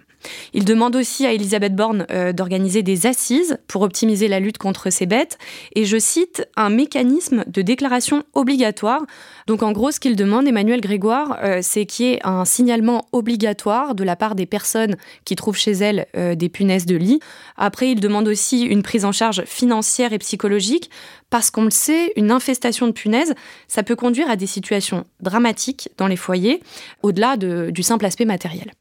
Il 0.53 0.65
demande 0.65 0.95
aussi 0.95 1.25
à 1.25 1.33
Elisabeth 1.33 1.75
Borne 1.75 2.05
euh, 2.11 2.33
d'organiser 2.33 2.83
des 2.83 3.05
assises 3.05 3.57
pour 3.67 3.81
optimiser 3.81 4.27
la 4.27 4.39
lutte 4.39 4.57
contre 4.57 4.89
ces 4.89 5.05
bêtes 5.05 5.37
et 5.75 5.85
je 5.85 5.97
cite 5.97 6.47
un 6.55 6.69
mécanisme 6.69 7.43
de 7.47 7.61
déclaration 7.61 8.23
obligatoire. 8.33 9.01
Donc 9.47 9.63
en 9.63 9.71
gros, 9.71 9.91
ce 9.91 9.99
qu'il 9.99 10.15
demande, 10.15 10.47
Emmanuel 10.47 10.81
Grégoire, 10.81 11.37
euh, 11.43 11.59
c'est 11.61 11.85
qu'il 11.85 12.05
y 12.05 12.09
ait 12.13 12.19
un 12.23 12.45
signalement 12.45 13.07
obligatoire 13.11 13.95
de 13.95 14.03
la 14.03 14.15
part 14.15 14.35
des 14.35 14.45
personnes 14.45 14.95
qui 15.25 15.35
trouvent 15.35 15.57
chez 15.57 15.71
elles 15.71 16.07
euh, 16.15 16.35
des 16.35 16.49
punaises 16.49 16.85
de 16.85 16.95
lit. 16.95 17.19
Après, 17.57 17.91
il 17.91 17.99
demande 17.99 18.27
aussi 18.27 18.63
une 18.63 18.83
prise 18.83 19.05
en 19.05 19.11
charge 19.11 19.43
financière 19.45 20.13
et 20.13 20.19
psychologique 20.19 20.89
parce 21.29 21.49
qu'on 21.49 21.63
le 21.63 21.71
sait, 21.71 22.11
une 22.17 22.29
infestation 22.29 22.87
de 22.87 22.91
punaises, 22.91 23.33
ça 23.67 23.83
peut 23.83 23.95
conduire 23.95 24.29
à 24.29 24.35
des 24.35 24.47
situations 24.47 25.05
dramatiques 25.21 25.89
dans 25.97 26.07
les 26.07 26.17
foyers, 26.17 26.61
au-delà 27.03 27.37
du 27.37 27.83
simple 27.83 28.05
aspect 28.05 28.25
matériel. 28.25 28.73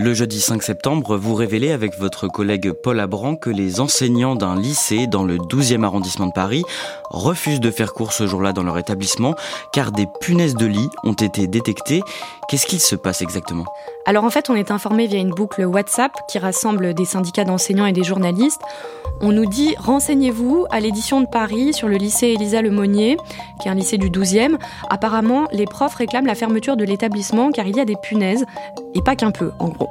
Le 0.00 0.14
jeudi 0.14 0.40
5 0.40 0.62
septembre, 0.62 1.16
vous 1.16 1.34
révélez 1.34 1.72
avec 1.72 1.98
votre 1.98 2.28
collègue 2.28 2.70
Paul 2.70 3.00
Abran 3.00 3.34
que 3.34 3.50
les 3.50 3.80
enseignants 3.80 4.36
d'un 4.36 4.54
lycée 4.54 5.08
dans 5.08 5.24
le 5.24 5.38
12e 5.38 5.82
arrondissement 5.82 6.28
de 6.28 6.32
Paris 6.32 6.62
refusent 7.10 7.58
de 7.58 7.72
faire 7.72 7.94
cours 7.94 8.12
ce 8.12 8.28
jour-là 8.28 8.52
dans 8.52 8.62
leur 8.62 8.78
établissement 8.78 9.34
car 9.72 9.90
des 9.90 10.06
punaises 10.20 10.54
de 10.54 10.66
lit 10.66 10.88
ont 11.02 11.14
été 11.14 11.48
détectées. 11.48 12.02
Qu'est-ce 12.48 12.66
qu'il 12.66 12.78
se 12.78 12.94
passe 12.94 13.22
exactement? 13.22 13.64
Alors 14.06 14.22
en 14.22 14.30
fait, 14.30 14.48
on 14.50 14.54
est 14.54 14.70
informé 14.70 15.08
via 15.08 15.18
une 15.18 15.30
boucle 15.30 15.64
WhatsApp 15.64 16.12
qui 16.28 16.38
rassemble 16.38 16.94
des 16.94 17.04
syndicats 17.04 17.44
d'enseignants 17.44 17.86
et 17.86 17.92
des 17.92 18.04
journalistes. 18.04 18.62
On 19.20 19.32
nous 19.32 19.46
dit 19.46 19.74
renseignez-vous 19.78 20.66
à 20.70 20.78
l'édition 20.78 21.20
de 21.20 21.26
Paris 21.26 21.72
sur 21.72 21.88
le 21.88 21.96
lycée 21.96 22.28
Elisa 22.28 22.62
Lemonnier, 22.62 23.16
qui 23.60 23.66
est 23.66 23.70
un 23.72 23.74
lycée 23.74 23.98
du 23.98 24.10
12e. 24.10 24.58
Apparemment, 24.90 25.48
les 25.50 25.64
profs 25.64 25.96
réclament 25.96 26.26
la 26.26 26.36
fermeture 26.36 26.76
de 26.76 26.84
l'établissement 26.84 27.50
car 27.50 27.66
il 27.66 27.76
y 27.76 27.80
a 27.80 27.84
des 27.84 27.96
punaises, 28.00 28.44
et 28.94 29.02
pas 29.02 29.16
qu'un 29.16 29.32
peu 29.32 29.50
en 29.58 29.68
gros. 29.68 29.87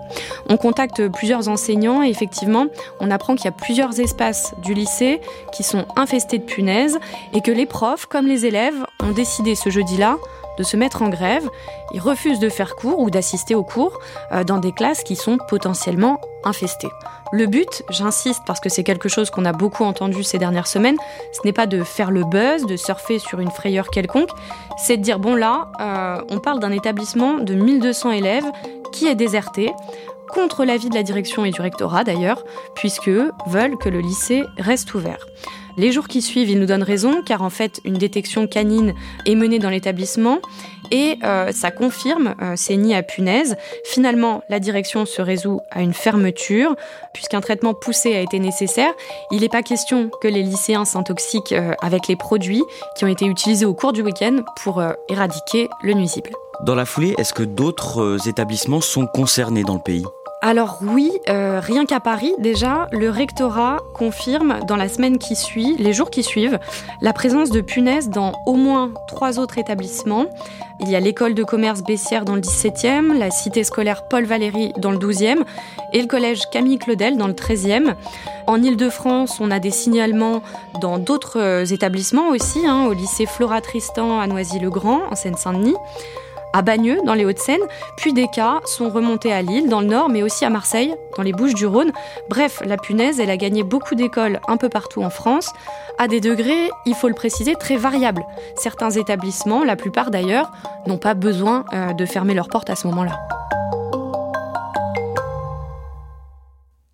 On 0.50 0.58
contacte 0.58 1.08
plusieurs 1.10 1.50
enseignants 1.50 2.04
et 2.04 2.10
effectivement, 2.10 2.68
on 3.00 3.12
apprend 3.12 3.36
qu'il 3.36 3.46
y 3.46 3.50
a 3.50 3.52
plusieurs 3.52 4.00
espaces 4.00 4.54
du 4.64 4.74
lycée 4.74 5.22
qui 5.52 5.64
sont 5.64 5.86
infestés 5.96 6.38
de 6.38 6.44
punaises 6.44 7.00
et 7.34 7.42
que 7.42 7.52
les 7.52 7.66
profs, 7.66 8.06
comme 8.06 8.28
les 8.28 8.46
élèves, 8.46 8.86
ont 9.04 9.12
décidé 9.12 9.56
ce 9.56 9.70
jeudi-là 9.70 10.18
de 10.58 10.64
se 10.64 10.78
mettre 10.78 11.02
en 11.02 11.10
grève. 11.10 11.48
Ils 11.94 12.00
refusent 12.00 12.40
de 12.40 12.50
faire 12.50 12.76
cours 12.76 13.00
ou 13.00 13.10
d'assister 13.10 13.56
aux 13.56 13.64
cours 13.64 14.00
euh, 14.32 14.44
dans 14.44 14.58
des 14.58 14.72
classes 14.72 15.04
qui 15.04 15.16
sont 15.16 15.38
potentiellement 15.48 16.20
infestées. 16.44 16.90
Le 17.32 17.46
but, 17.46 17.84
j'insiste 17.90 18.42
parce 18.46 18.60
que 18.60 18.70
c'est 18.70 18.84
quelque 18.84 19.10
chose 19.10 19.30
qu'on 19.30 19.46
a 19.46 19.52
beaucoup 19.52 19.84
entendu 19.84 20.24
ces 20.24 20.38
dernières 20.38 20.68
semaines, 20.68 20.98
ce 21.34 21.40
n'est 21.46 21.54
pas 21.54 21.68
de 21.68 21.84
faire 21.84 22.10
le 22.10 22.24
buzz, 22.24 22.66
de 22.66 22.78
surfer 22.78 23.20
sur 23.20 23.40
une 23.40 23.52
frayeur 23.52 23.90
quelconque, 23.90 24.30
c'est 24.78 24.98
de 24.98 25.02
dire 25.02 25.20
bon 25.20 25.36
là, 25.36 25.68
euh, 25.82 26.22
on 26.30 26.40
parle 26.40 26.60
d'un 26.60 26.72
établissement 26.72 27.34
de 27.36 27.54
1200 27.54 28.12
élèves 28.12 28.50
qui 28.94 29.08
est 29.08 29.16
déserté 29.16 29.74
contre 30.28 30.66
l'avis 30.66 30.90
de 30.90 30.96
la 30.96 31.04
direction 31.04 31.46
et 31.46 31.52
du 31.52 31.62
rectorat 31.62 32.04
d'ailleurs, 32.04 32.44
puisque 32.76 33.10
veulent 33.48 33.78
que 33.78 33.90
le 33.90 34.00
lycée 34.00 34.44
reste 34.58 34.94
ouvert. 34.94 35.26
Les 35.78 35.92
jours 35.92 36.08
qui 36.08 36.24
suivent, 36.24 36.50
ils 36.50 36.60
nous 36.60 36.66
donnent 36.66 36.82
raison, 36.82 37.22
car 37.24 37.44
en 37.44 37.52
fait, 37.52 37.82
une 37.86 38.00
détection 38.00 38.48
canine 38.48 38.96
est 39.28 39.36
menée 39.36 39.60
dans 39.60 39.70
l'établissement 39.70 40.40
et 40.90 41.20
euh, 41.24 41.52
ça 41.52 41.70
confirme 41.70 42.34
euh, 42.42 42.54
ces 42.56 42.78
nids 42.78 42.96
à 42.96 43.04
punaises. 43.04 43.58
Finalement, 43.86 44.42
la 44.50 44.60
direction 44.60 45.06
se 45.06 45.22
résout 45.22 45.60
à 45.70 45.82
une 45.82 45.94
fermeture, 45.94 46.76
puisqu'un 47.14 47.42
traitement 47.42 47.76
poussé 47.76 48.16
a 48.16 48.22
été 48.22 48.40
nécessaire. 48.40 48.92
Il 49.32 49.42
n'est 49.42 49.50
pas 49.50 49.62
question 49.62 50.10
que 50.20 50.28
les 50.28 50.42
lycéens 50.42 50.86
s'intoxiquent 50.86 51.52
euh, 51.52 51.74
avec 51.82 52.08
les 52.08 52.16
produits 52.16 52.64
qui 52.96 53.06
ont 53.06 53.10
été 53.10 53.26
utilisés 53.26 53.66
au 53.66 53.76
cours 53.76 53.94
du 53.94 54.02
week-end 54.02 54.38
pour 54.64 54.82
éradiquer 55.10 55.70
le 55.84 55.94
nuisible. 55.94 56.32
Dans 56.64 56.74
la 56.74 56.86
foulée, 56.86 57.14
est-ce 57.20 57.34
que 57.34 57.44
d'autres 57.44 58.28
établissements 58.28 58.82
sont 58.82 59.06
concernés 59.06 59.64
dans 59.64 59.76
le 59.76 59.82
pays? 59.82 60.06
Alors 60.42 60.78
oui, 60.84 61.12
euh, 61.30 61.60
rien 61.60 61.88
qu'à 61.88 62.00
Paris, 62.00 62.32
déjà, 62.38 62.88
le 62.92 63.10
rectorat 63.10 63.78
confirme 63.96 64.60
dans 64.68 64.76
la 64.76 64.88
semaine 64.88 65.18
qui 65.18 65.36
suit, 65.36 65.76
les 65.80 65.94
jours 65.94 66.12
qui 66.12 66.22
suivent, 66.22 66.60
la 67.02 67.12
présence 67.12 67.50
de 67.50 67.60
punaises 67.60 68.10
dans 68.10 68.34
au 68.46 68.54
moins 68.54 68.92
trois 69.08 69.40
autres 69.40 69.58
établissements. 69.58 70.28
Il 70.80 70.90
y 70.92 70.96
a 70.96 71.00
l'école 71.00 71.34
de 71.34 71.44
commerce 71.44 71.82
Bessières 71.82 72.24
dans 72.24 72.36
le 72.36 72.42
17e, 72.42 73.18
la 73.18 73.32
cité 73.32 73.64
scolaire 73.64 74.08
Paul 74.08 74.26
Valéry 74.26 74.74
dans 74.78 74.92
le 74.92 75.00
12e 75.00 75.44
et 75.92 76.02
le 76.02 76.08
collège 76.08 76.42
Camille 76.52 76.78
Claudel 76.78 77.18
dans 77.18 77.28
le 77.28 77.34
13e. 77.34 77.96
En 78.46 78.62
Ile-de-France, 78.62 79.40
on 79.40 79.50
a 79.50 79.58
des 79.58 79.72
signalements 79.72 80.44
dans 80.82 81.00
d'autres 81.00 81.40
euh, 81.40 81.66
établissements 81.66 82.30
aussi, 82.30 82.68
hein, 82.68 82.86
au 82.86 82.94
lycée 82.94 83.26
Flora 83.26 83.60
Tristan 83.62 84.20
à 84.20 84.28
Noisy-le-Grand, 84.28 85.02
en 85.10 85.16
Seine-Saint-Denis 85.16 85.76
à 86.54 86.62
Bagneux, 86.62 87.00
dans 87.06 87.14
les 87.14 87.26
Hauts-de-Seine, 87.26 87.62
puis 87.98 88.14
des 88.14 88.28
cas 88.28 88.60
sont 88.66 88.90
remontés 88.90 89.32
à 89.32 89.42
Lille, 89.42 89.70
dans 89.70 89.82
le 89.82 89.88
Nord, 89.88 90.10
mais 90.10 90.24
aussi 90.24 90.46
à 90.46 90.50
Marseille, 90.50 90.94
dans 91.16 91.24
les 91.24 91.34
Bouches-du-Rhône. 91.34 91.92
Bref, 92.30 92.62
la 92.66 92.78
punaise, 92.78 93.20
elle 93.20 93.30
a 93.30 93.38
gagné 93.38 93.64
beaucoup 93.64 93.96
d'écoles 93.96 94.40
un 94.48 94.58
peu 94.58 94.70
partout 94.70 95.04
en 95.04 95.10
France, 95.10 95.52
à 96.00 96.08
des 96.08 96.22
degrés, 96.22 96.70
il 96.86 96.94
faut 96.94 97.08
le 97.08 97.16
préciser, 97.16 97.56
très 97.56 97.76
variables. 97.76 98.26
Certains 98.56 98.92
établissements, 98.92 99.64
la 99.64 99.76
plupart 99.76 100.12
d'ailleurs, 100.12 100.52
n'ont 100.86 100.98
pas 100.98 101.14
besoin 101.14 101.66
euh, 101.74 101.94
de 101.94 102.06
fermer 102.06 102.34
leurs 102.34 102.50
portes 102.50 102.70
à 102.70 102.76
ce 102.76 102.88
moment-là. 102.88 103.20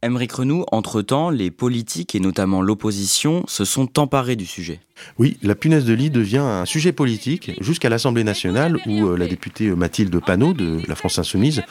Émeric 0.04 0.34
Renou, 0.34 0.66
entre-temps, 0.72 1.30
les 1.30 1.50
politiques 1.50 2.14
et 2.16 2.20
notamment 2.20 2.62
l'opposition 2.62 3.44
se 3.48 3.66
sont 3.66 4.00
emparés 4.00 4.36
du 4.36 4.46
sujet. 4.46 4.80
Oui, 5.18 5.38
la 5.42 5.56
punaise 5.56 5.86
de 5.86 5.94
lit 5.94 6.10
devient 6.10 6.38
un 6.38 6.66
sujet 6.66 6.92
politique 6.92 7.52
jusqu'à 7.62 7.90
l'Assemblée 7.90 8.24
nationale 8.24 8.78
où 8.86 9.08
euh, 9.08 9.18
la 9.18 9.28
députée 9.28 9.70
Mathilde 9.72 10.20
Panot 10.20 10.54
de 10.54 10.80
la 10.88 10.96
France 10.96 11.20
Insoumise 11.20 11.64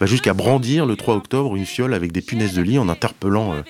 va 0.00 0.06
jusqu'à 0.06 0.34
brandir 0.34 0.86
le 0.86 0.96
3 0.96 1.16
octobre 1.16 1.56
une 1.56 1.66
fiole 1.66 1.94
avec 1.94 2.12
des 2.12 2.20
punaises 2.20 2.54
de 2.54 2.62
lit 2.62 2.78
en 2.78 2.88
interpellant 2.88 3.54
euh, 3.54 3.62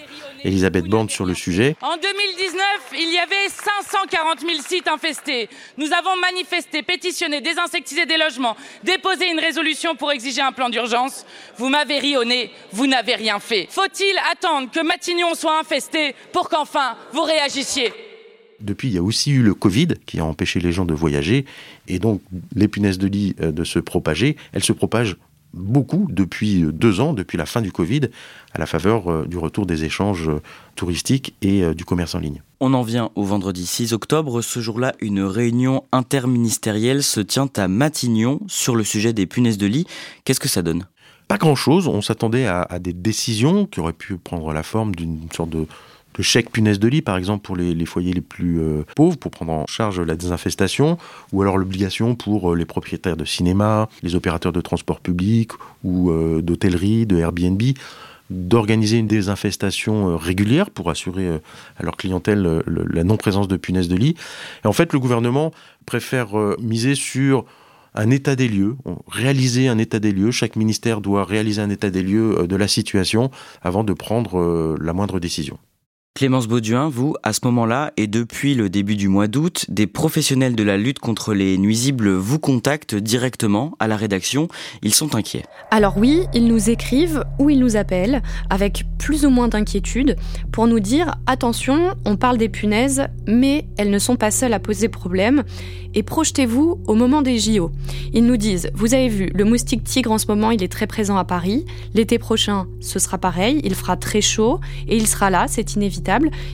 Elisabeth 0.45 0.87
Borne 0.87 1.09
sur 1.09 1.25
le 1.25 1.35
sujet. 1.35 1.77
En 1.83 1.97
2019, 1.97 2.63
il 2.95 3.13
y 3.13 3.19
avait 3.19 3.49
540 3.49 4.41
000 4.41 4.53
sites 4.67 4.89
infestés. 4.89 5.49
Nous 5.77 5.93
avons 5.93 6.17
manifesté, 6.21 6.83
pétitionné, 6.83 7.41
désinsectisé 7.41 8.07
des 8.07 8.17
logements, 8.17 8.57
déposé 8.85 9.31
une 9.31 9.41
résolution 9.41 9.97
pour 9.97 10.13
exiger 10.13 10.43
un 10.43 10.53
plan 10.53 10.69
d'urgence. 10.69 11.25
Vous 11.57 11.69
m'avez 11.69 11.99
ri 11.99 12.17
au 12.17 12.25
nez, 12.25 12.51
vous 12.73 12.87
n'avez 12.87 13.15
rien 13.15 13.41
fait. 13.41 13.67
Faut-il 13.71 14.15
attendre 14.31 14.71
que 14.71 14.81
Matignon 14.81 15.35
soit 15.35 15.59
infesté 15.59 16.15
pour 16.33 16.49
qu'enfin 16.49 16.97
vous 17.13 17.23
réagissiez? 17.23 17.93
Depuis, 18.61 18.89
il 18.89 18.95
y 18.95 18.99
a 18.99 19.03
aussi 19.03 19.31
eu 19.31 19.43
le 19.43 19.55
Covid 19.55 19.89
qui 20.05 20.19
a 20.19 20.25
empêché 20.25 20.59
les 20.59 20.73
gens 20.73 20.85
de 20.85 20.95
voyager 20.95 21.45
et 21.87 22.01
donc 22.01 22.21
les 22.57 22.67
punaises 22.67 22.99
de 22.99 23.07
lit 23.07 23.37
euh, 23.41 23.53
de 23.53 23.63
se 23.63 23.79
propager. 23.79 24.37
Elles 24.53 24.65
se 24.65 24.73
propagent 24.73 25.17
beaucoup 25.55 26.07
depuis 26.11 26.63
deux 26.73 27.01
ans, 27.01 27.13
depuis 27.13 27.39
la 27.39 27.47
fin 27.47 27.61
du 27.61 27.73
Covid, 27.73 28.03
à 28.53 28.59
la 28.59 28.67
faveur 28.67 29.11
euh, 29.11 29.27
du 29.27 29.39
retour 29.39 29.67
des 29.67 29.85
échanges 29.85 30.29
euh, 30.29 30.41
touristiques 30.77 31.35
et 31.43 31.63
euh, 31.63 31.75
du 31.75 31.85
commerce 31.85 32.15
en 32.15 32.19
ligne. 32.19 32.43
On 32.61 32.75
en 32.75 32.83
vient 32.83 33.11
au 33.15 33.25
vendredi 33.25 33.67
6 33.67 33.93
octobre. 33.93 34.43
Ce 34.43 34.61
jour-là, 34.61 34.95
une 35.01 35.23
réunion 35.23 35.85
interministérielle 35.93 37.03
se 37.03 37.21
tient 37.21 37.49
à 37.57 37.69
Matignon 37.69 38.41
sur 38.49 38.77
le 38.77 38.85
sujet 38.85 39.13
des 39.13 39.27
punaises 39.27 39.59
de 39.59 39.67
lit. 39.67 39.87
Qu'est-ce 40.25 40.41
que 40.41 40.49
ça 40.49 40.63
donne? 40.63 40.87
Pas 41.29 41.39
grand-chose. 41.39 41.89
On 41.89 42.01
s'attendait 42.01 42.47
à, 42.47 42.63
à, 42.63 42.79
des 42.79 42.93
décisions 42.93 43.67
qui 43.67 43.81
auraient 43.81 43.93
pu 43.93 44.17
prendre 44.17 44.53
la 44.53 44.63
forme 44.63 44.95
d'une 44.95 45.29
sorte 45.31 45.51
de 45.51 45.67
le 46.19 46.25
chèque 46.25 46.51
punaise 46.51 46.81
de 46.81 46.89
lit, 46.89 47.01
par 47.01 47.17
exemple, 47.17 47.43
pour 47.43 47.57
les, 47.57 47.87
foyers 47.87 48.13
les 48.13 48.21
plus 48.21 48.61
euh, 48.61 48.83
pauvres, 48.97 49.17
pour 49.17 49.31
prendre 49.31 49.53
en 49.53 49.67
charge 49.67 50.01
la 50.01 50.17
désinfestation, 50.17 50.99
ou 51.33 51.43
alors 51.43 51.57
l'obligation 51.57 52.17
pour 52.17 52.53
euh, 52.53 52.57
les 52.57 52.67
propriétaires 52.67 53.17
de 53.17 53.25
cinéma, 53.25 53.89
les 54.03 54.17
opérateurs 54.17 54.53
de 54.53 54.61
transport 54.61 55.01
public 55.01 55.53
ou 55.85 56.11
euh, 56.11 56.43
d'hôtellerie, 56.43 57.07
de 57.07 57.19
Airbnb, 57.19 57.63
d'organiser 58.31 58.99
une 58.99 59.07
désinfestation 59.07 60.17
régulière 60.19 60.71
pour 60.71 60.91
assurer 60.91 61.41
à 61.79 61.83
leur 61.83 61.97
clientèle 61.97 62.63
la 62.67 63.03
non-présence 63.03 63.49
de 63.49 63.57
punaises 63.57 63.89
de 63.89 63.97
lit. 63.97 64.17
Et 64.65 64.67
en 64.67 64.75
fait, 64.75 64.93
le 64.93 64.99
gouvernement 64.99 65.51
préfère 65.87 66.35
miser 66.61 66.95
sur 66.95 67.47
un 67.95 68.11
état 68.11 68.37
des 68.37 68.49
lieux, 68.49 68.77
réaliser 69.11 69.69
un 69.69 69.79
état 69.79 69.99
des 69.99 70.13
lieux. 70.13 70.31
Chaque 70.31 70.57
ministère 70.57 71.01
doit 71.01 71.25
réaliser 71.25 71.63
un 71.63 71.71
état 71.71 71.89
des 71.89 72.03
lieux 72.03 72.47
de 72.47 72.57
la 72.57 72.69
situation 72.69 73.31
avant 73.63 73.83
de 73.83 73.95
prendre 73.95 74.77
la 74.79 74.93
moindre 74.93 75.21
décision. 75.21 75.59
Clémence 76.19 76.49
Bauduin, 76.49 76.89
vous, 76.89 77.15
à 77.23 77.33
ce 77.33 77.39
moment-là, 77.45 77.93
et 77.97 78.09
depuis 78.09 78.57
le 78.57 78.69
début 78.69 78.97
du 78.97 79.07
mois 79.07 79.29
d'août, 79.29 79.67
des 79.69 79.87
professionnels 79.87 80.57
de 80.57 80.65
la 80.65 80.77
lutte 80.77 80.99
contre 80.99 81.33
les 81.33 81.57
nuisibles 81.59 82.11
vous 82.11 82.41
contactent 82.41 82.97
directement 82.97 83.77
à 83.79 83.87
la 83.87 83.97
rédaction. 83.97 84.49
Ils 84.83 84.93
sont 84.93 85.15
inquiets. 85.15 85.45
Alors 85.71 85.97
oui, 85.97 86.25
ils 86.35 86.49
nous 86.49 86.71
écrivent 86.71 87.23
ou 87.39 87.51
ils 87.51 87.61
nous 87.61 87.77
appellent 87.77 88.21
avec 88.51 88.83
plus 88.99 89.25
ou 89.25 89.31
moins 89.31 89.47
d'inquiétude 89.47 90.17
pour 90.51 90.67
nous 90.67 90.81
dire 90.81 91.15
attention, 91.27 91.95
on 92.05 92.17
parle 92.17 92.37
des 92.37 92.49
punaises, 92.49 93.07
mais 93.29 93.69
elles 93.77 93.91
ne 93.91 94.01
sont 94.01 94.17
pas 94.17 94.33
seules 94.33 94.55
à 94.55 94.59
poser 94.59 94.89
problème. 94.89 95.45
Et 95.95 96.03
projetez-vous 96.03 96.81
au 96.87 96.95
moment 96.95 97.23
des 97.23 97.39
JO. 97.39 97.71
Ils 98.13 98.27
nous 98.27 98.37
disent, 98.37 98.71
vous 98.75 98.93
avez 98.93 99.09
vu, 99.09 99.31
le 99.35 99.45
moustique 99.45 99.85
tigre 99.85 100.11
en 100.11 100.19
ce 100.19 100.27
moment, 100.27 100.51
il 100.51 100.63
est 100.65 100.71
très 100.71 100.87
présent 100.89 101.17
à 101.17 101.25
Paris. 101.25 101.65
L'été 101.95 102.19
prochain, 102.19 102.67
ce 102.81 102.99
sera 102.99 103.19
pareil, 103.19 103.61
il 103.63 103.75
fera 103.75 103.97
très 103.97 104.21
chaud 104.21 104.59
et 104.89 104.97
il 104.97 105.07
sera 105.07 105.31
là, 105.31 105.47
c'est 105.49 105.75
inévitable. 105.75 106.08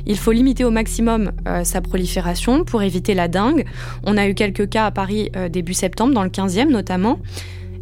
Il 0.07 0.19
faut 0.19 0.33
limiter 0.33 0.65
au 0.65 0.71
maximum 0.71 1.33
euh, 1.47 1.65
sa 1.65 1.81
prolifération 1.81 2.65
pour 2.65 2.83
éviter 2.83 3.15
la 3.15 3.29
dengue. 3.29 3.65
On 4.05 4.17
a 4.17 4.29
eu 4.29 4.35
quelques 4.35 4.69
cas 4.69 4.87
à 4.87 4.91
Paris 4.91 5.31
euh, 5.37 5.49
début 5.49 5.75
septembre, 5.75 6.15
dans 6.15 6.23
le 6.23 6.31
15e 6.31 6.71
notamment. 6.71 7.19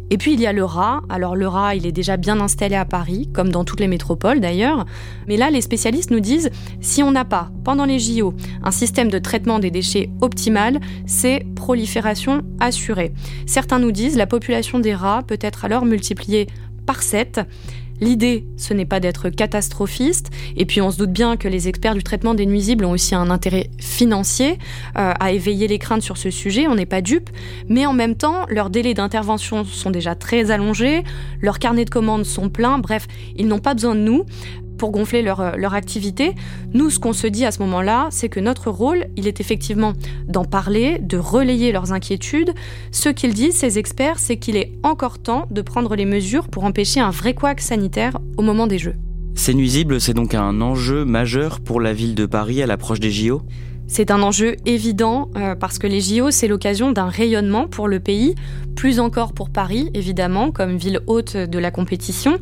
Et 0.09 0.17
puis 0.17 0.33
il 0.33 0.39
y 0.39 0.45
a 0.45 0.53
le 0.53 0.63
rat. 0.63 1.01
Alors 1.09 1.35
le 1.35 1.47
rat, 1.47 1.75
il 1.75 1.87
est 1.87 1.91
déjà 1.91 2.17
bien 2.17 2.39
installé 2.39 2.75
à 2.75 2.85
Paris, 2.85 3.29
comme 3.33 3.49
dans 3.49 3.63
toutes 3.63 3.79
les 3.79 3.87
métropoles 3.87 4.39
d'ailleurs. 4.39 4.85
Mais 5.27 5.37
là, 5.37 5.49
les 5.49 5.61
spécialistes 5.61 6.11
nous 6.11 6.19
disent, 6.19 6.51
si 6.81 7.01
on 7.01 7.11
n'a 7.11 7.25
pas, 7.25 7.49
pendant 7.63 7.85
les 7.85 7.97
JO, 7.97 8.33
un 8.63 8.71
système 8.71 9.09
de 9.09 9.17
traitement 9.17 9.59
des 9.59 9.71
déchets 9.71 10.11
optimal, 10.21 10.79
c'est 11.07 11.45
prolifération 11.55 12.43
assurée. 12.59 13.11
Certains 13.47 13.79
nous 13.79 13.91
disent, 13.91 14.15
la 14.15 14.27
population 14.27 14.79
des 14.79 14.93
rats 14.93 15.23
peut 15.25 15.39
être 15.41 15.65
alors 15.65 15.85
multipliée 15.85 16.47
par 16.85 17.01
7. 17.01 17.41
L'idée, 18.01 18.45
ce 18.57 18.73
n'est 18.73 18.85
pas 18.85 18.99
d'être 18.99 19.29
catastrophiste, 19.29 20.29
et 20.57 20.65
puis 20.65 20.81
on 20.81 20.91
se 20.91 20.97
doute 20.97 21.11
bien 21.11 21.37
que 21.37 21.47
les 21.47 21.67
experts 21.67 21.95
du 21.95 22.03
traitement 22.03 22.33
des 22.33 22.45
nuisibles 22.45 22.85
ont 22.85 22.91
aussi 22.91 23.15
un 23.15 23.29
intérêt 23.29 23.69
financier 23.79 24.57
euh, 24.97 25.13
à 25.19 25.31
éveiller 25.31 25.67
les 25.67 25.79
craintes 25.79 26.01
sur 26.01 26.17
ce 26.17 26.29
sujet, 26.29 26.67
on 26.67 26.75
n'est 26.75 26.85
pas 26.85 27.01
dupe, 27.01 27.29
mais 27.69 27.85
en 27.85 27.93
même 27.93 28.15
temps, 28.15 28.45
leurs 28.49 28.69
délais 28.69 28.93
d'intervention 28.93 29.63
sont 29.63 29.91
déjà 29.91 30.15
très 30.15 30.51
allongés, 30.51 31.03
leurs 31.41 31.59
carnets 31.59 31.85
de 31.85 31.89
commandes 31.89 32.25
sont 32.25 32.49
pleins, 32.49 32.79
bref, 32.79 33.07
ils 33.35 33.47
n'ont 33.47 33.59
pas 33.59 33.73
besoin 33.73 33.95
de 33.95 34.01
nous 34.01 34.25
pour 34.77 34.91
gonfler 34.91 35.21
leur, 35.21 35.41
euh, 35.41 35.51
leur 35.55 35.73
activité. 35.73 36.35
Nous, 36.73 36.89
ce 36.89 36.99
qu'on 36.99 37.13
se 37.13 37.27
dit 37.27 37.45
à 37.45 37.51
ce 37.51 37.59
moment-là, 37.59 38.07
c'est 38.11 38.29
que 38.29 38.39
notre 38.39 38.69
rôle, 38.69 39.05
il 39.15 39.27
est 39.27 39.39
effectivement 39.39 39.93
d'en 40.27 40.45
parler, 40.45 40.99
de 40.99 41.17
relayer 41.17 41.71
leurs 41.71 41.93
inquiétudes. 41.93 42.53
Ce 42.91 43.09
qu'ils 43.09 43.33
disent, 43.33 43.55
ces 43.55 43.79
experts, 43.79 44.19
c'est 44.19 44.37
qu'il 44.37 44.57
est 44.57 44.71
encore 44.83 45.19
temps 45.19 45.47
de 45.51 45.61
prendre 45.61 45.95
les 45.95 46.05
mesures 46.05 46.47
pour 46.47 46.63
empêcher 46.63 46.99
un 46.99 47.11
vrai 47.11 47.33
couac 47.33 47.61
sanitaire 47.61 48.17
au 48.37 48.41
moment 48.41 48.67
des 48.67 48.79
Jeux. 48.79 48.95
C'est 49.35 49.53
nuisible, 49.53 49.99
c'est 49.99 50.13
donc 50.13 50.35
un 50.35 50.61
enjeu 50.61 51.05
majeur 51.05 51.59
pour 51.59 51.81
la 51.81 51.91
ville 51.91 52.15
de 52.15 52.25
Paris 52.25 52.61
à 52.61 52.67
l'approche 52.67 52.99
des 52.99 53.11
JO 53.11 53.41
c'est 53.87 54.11
un 54.11 54.21
enjeu 54.23 54.55
évident 54.65 55.29
euh, 55.35 55.55
parce 55.55 55.77
que 55.77 55.87
les 55.87 56.01
JO, 56.01 56.31
c'est 56.31 56.47
l'occasion 56.47 56.91
d'un 56.91 57.07
rayonnement 57.07 57.67
pour 57.67 57.87
le 57.87 57.99
pays, 57.99 58.35
plus 58.75 58.99
encore 58.99 59.33
pour 59.33 59.49
Paris, 59.49 59.89
évidemment, 59.93 60.51
comme 60.51 60.77
ville 60.77 60.99
haute 61.07 61.37
de 61.37 61.59
la 61.59 61.71
compétition. 61.71 62.37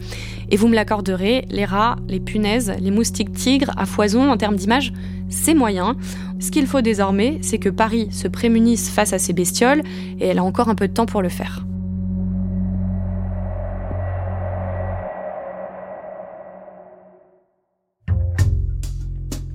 Et 0.50 0.58
vous 0.58 0.68
me 0.68 0.76
l'accorderez, 0.76 1.46
les 1.50 1.66
rats, 1.66 1.98
les 2.08 2.20
punaises, 2.20 2.74
les 2.80 2.92
moustiques 2.92 3.34
tigres 3.34 3.72
à 3.78 3.86
foison 3.86 4.32
en 4.32 4.38
termes 4.38 4.56
d'image, 4.56 4.94
c'est 5.30 5.54
moyen. 5.54 5.96
Ce 6.40 6.52
qu'il 6.52 6.68
faut 6.68 6.82
désormais, 6.82 7.40
c'est 7.42 7.60
que 7.60 7.70
Paris 7.70 8.10
se 8.12 8.28
prémunisse 8.28 8.90
face 8.90 9.14
à 9.14 9.20
ces 9.20 9.34
bestioles 9.34 9.82
et 10.20 10.28
elle 10.28 10.40
a 10.40 10.44
encore 10.44 10.70
un 10.70 10.76
peu 10.76 10.88
de 10.88 10.94
temps 10.94 11.06
pour 11.06 11.22
le 11.22 11.30
faire. 11.30 11.66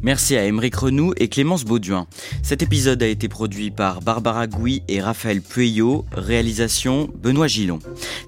Merci 0.03 0.37
à 0.37 0.45
Émeric 0.45 0.77
Renou 0.77 1.13
et 1.17 1.29
Clémence 1.29 1.65
Bauduin. 1.65 2.07
Cet 2.43 2.63
épisode 2.63 3.03
a 3.03 3.07
été 3.07 3.29
produit 3.29 3.71
par 3.71 4.03
Barbara 4.03 4.47
Gouy 4.47 4.83
et 4.89 5.01
Raphaël 5.01 5.41
Pueyo, 5.41 6.05
réalisation 6.13 7.09
Benoît 7.23 7.47
Gillon. 7.47 7.79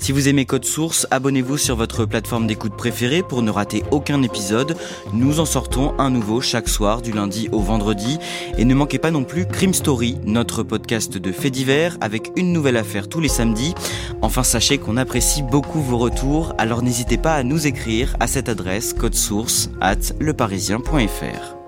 Si 0.01 0.13
vous 0.13 0.29
aimez 0.29 0.45
Code 0.45 0.65
Source, 0.65 1.07
abonnez-vous 1.11 1.57
sur 1.57 1.77
votre 1.77 2.05
plateforme 2.05 2.47
d'écoute 2.47 2.77
préférée 2.77 3.23
pour 3.23 3.43
ne 3.43 3.51
rater 3.51 3.83
aucun 3.91 4.23
épisode. 4.23 4.77
Nous 5.13 5.41
en 5.41 5.45
sortons 5.45 5.95
un 5.99 6.11
nouveau 6.11 6.41
chaque 6.41 6.69
soir 6.69 7.03
du 7.03 7.13
lundi 7.13 7.49
au 7.53 7.61
vendredi. 7.61 8.19
Et 8.57 8.65
ne 8.65 8.75
manquez 8.75 8.99
pas 8.99 9.11
non 9.11 9.25
plus 9.25 9.47
Crime 9.47 9.75
Story, 9.75 10.19
notre 10.25 10.63
podcast 10.63 11.19
de 11.19 11.33
faits 11.33 11.53
divers 11.53 11.97
avec 12.01 12.31
une 12.37 12.53
nouvelle 12.53 12.77
affaire 12.77 13.09
tous 13.09 13.21
les 13.21 13.29
samedis. 13.29 13.75
Enfin, 14.23 14.43
sachez 14.43 14.79
qu'on 14.79 14.97
apprécie 14.97 15.43
beaucoup 15.43 15.81
vos 15.81 15.99
retours, 15.99 16.55
alors 16.59 16.83
n'hésitez 16.83 17.19
pas 17.19 17.35
à 17.35 17.43
nous 17.43 17.67
écrire 17.67 18.17
à 18.21 18.27
cette 18.27 18.49
adresse 18.49 18.95
code 18.95 19.15
source 19.15 19.71
at 19.81 20.15
leparisien.fr. 20.19 21.68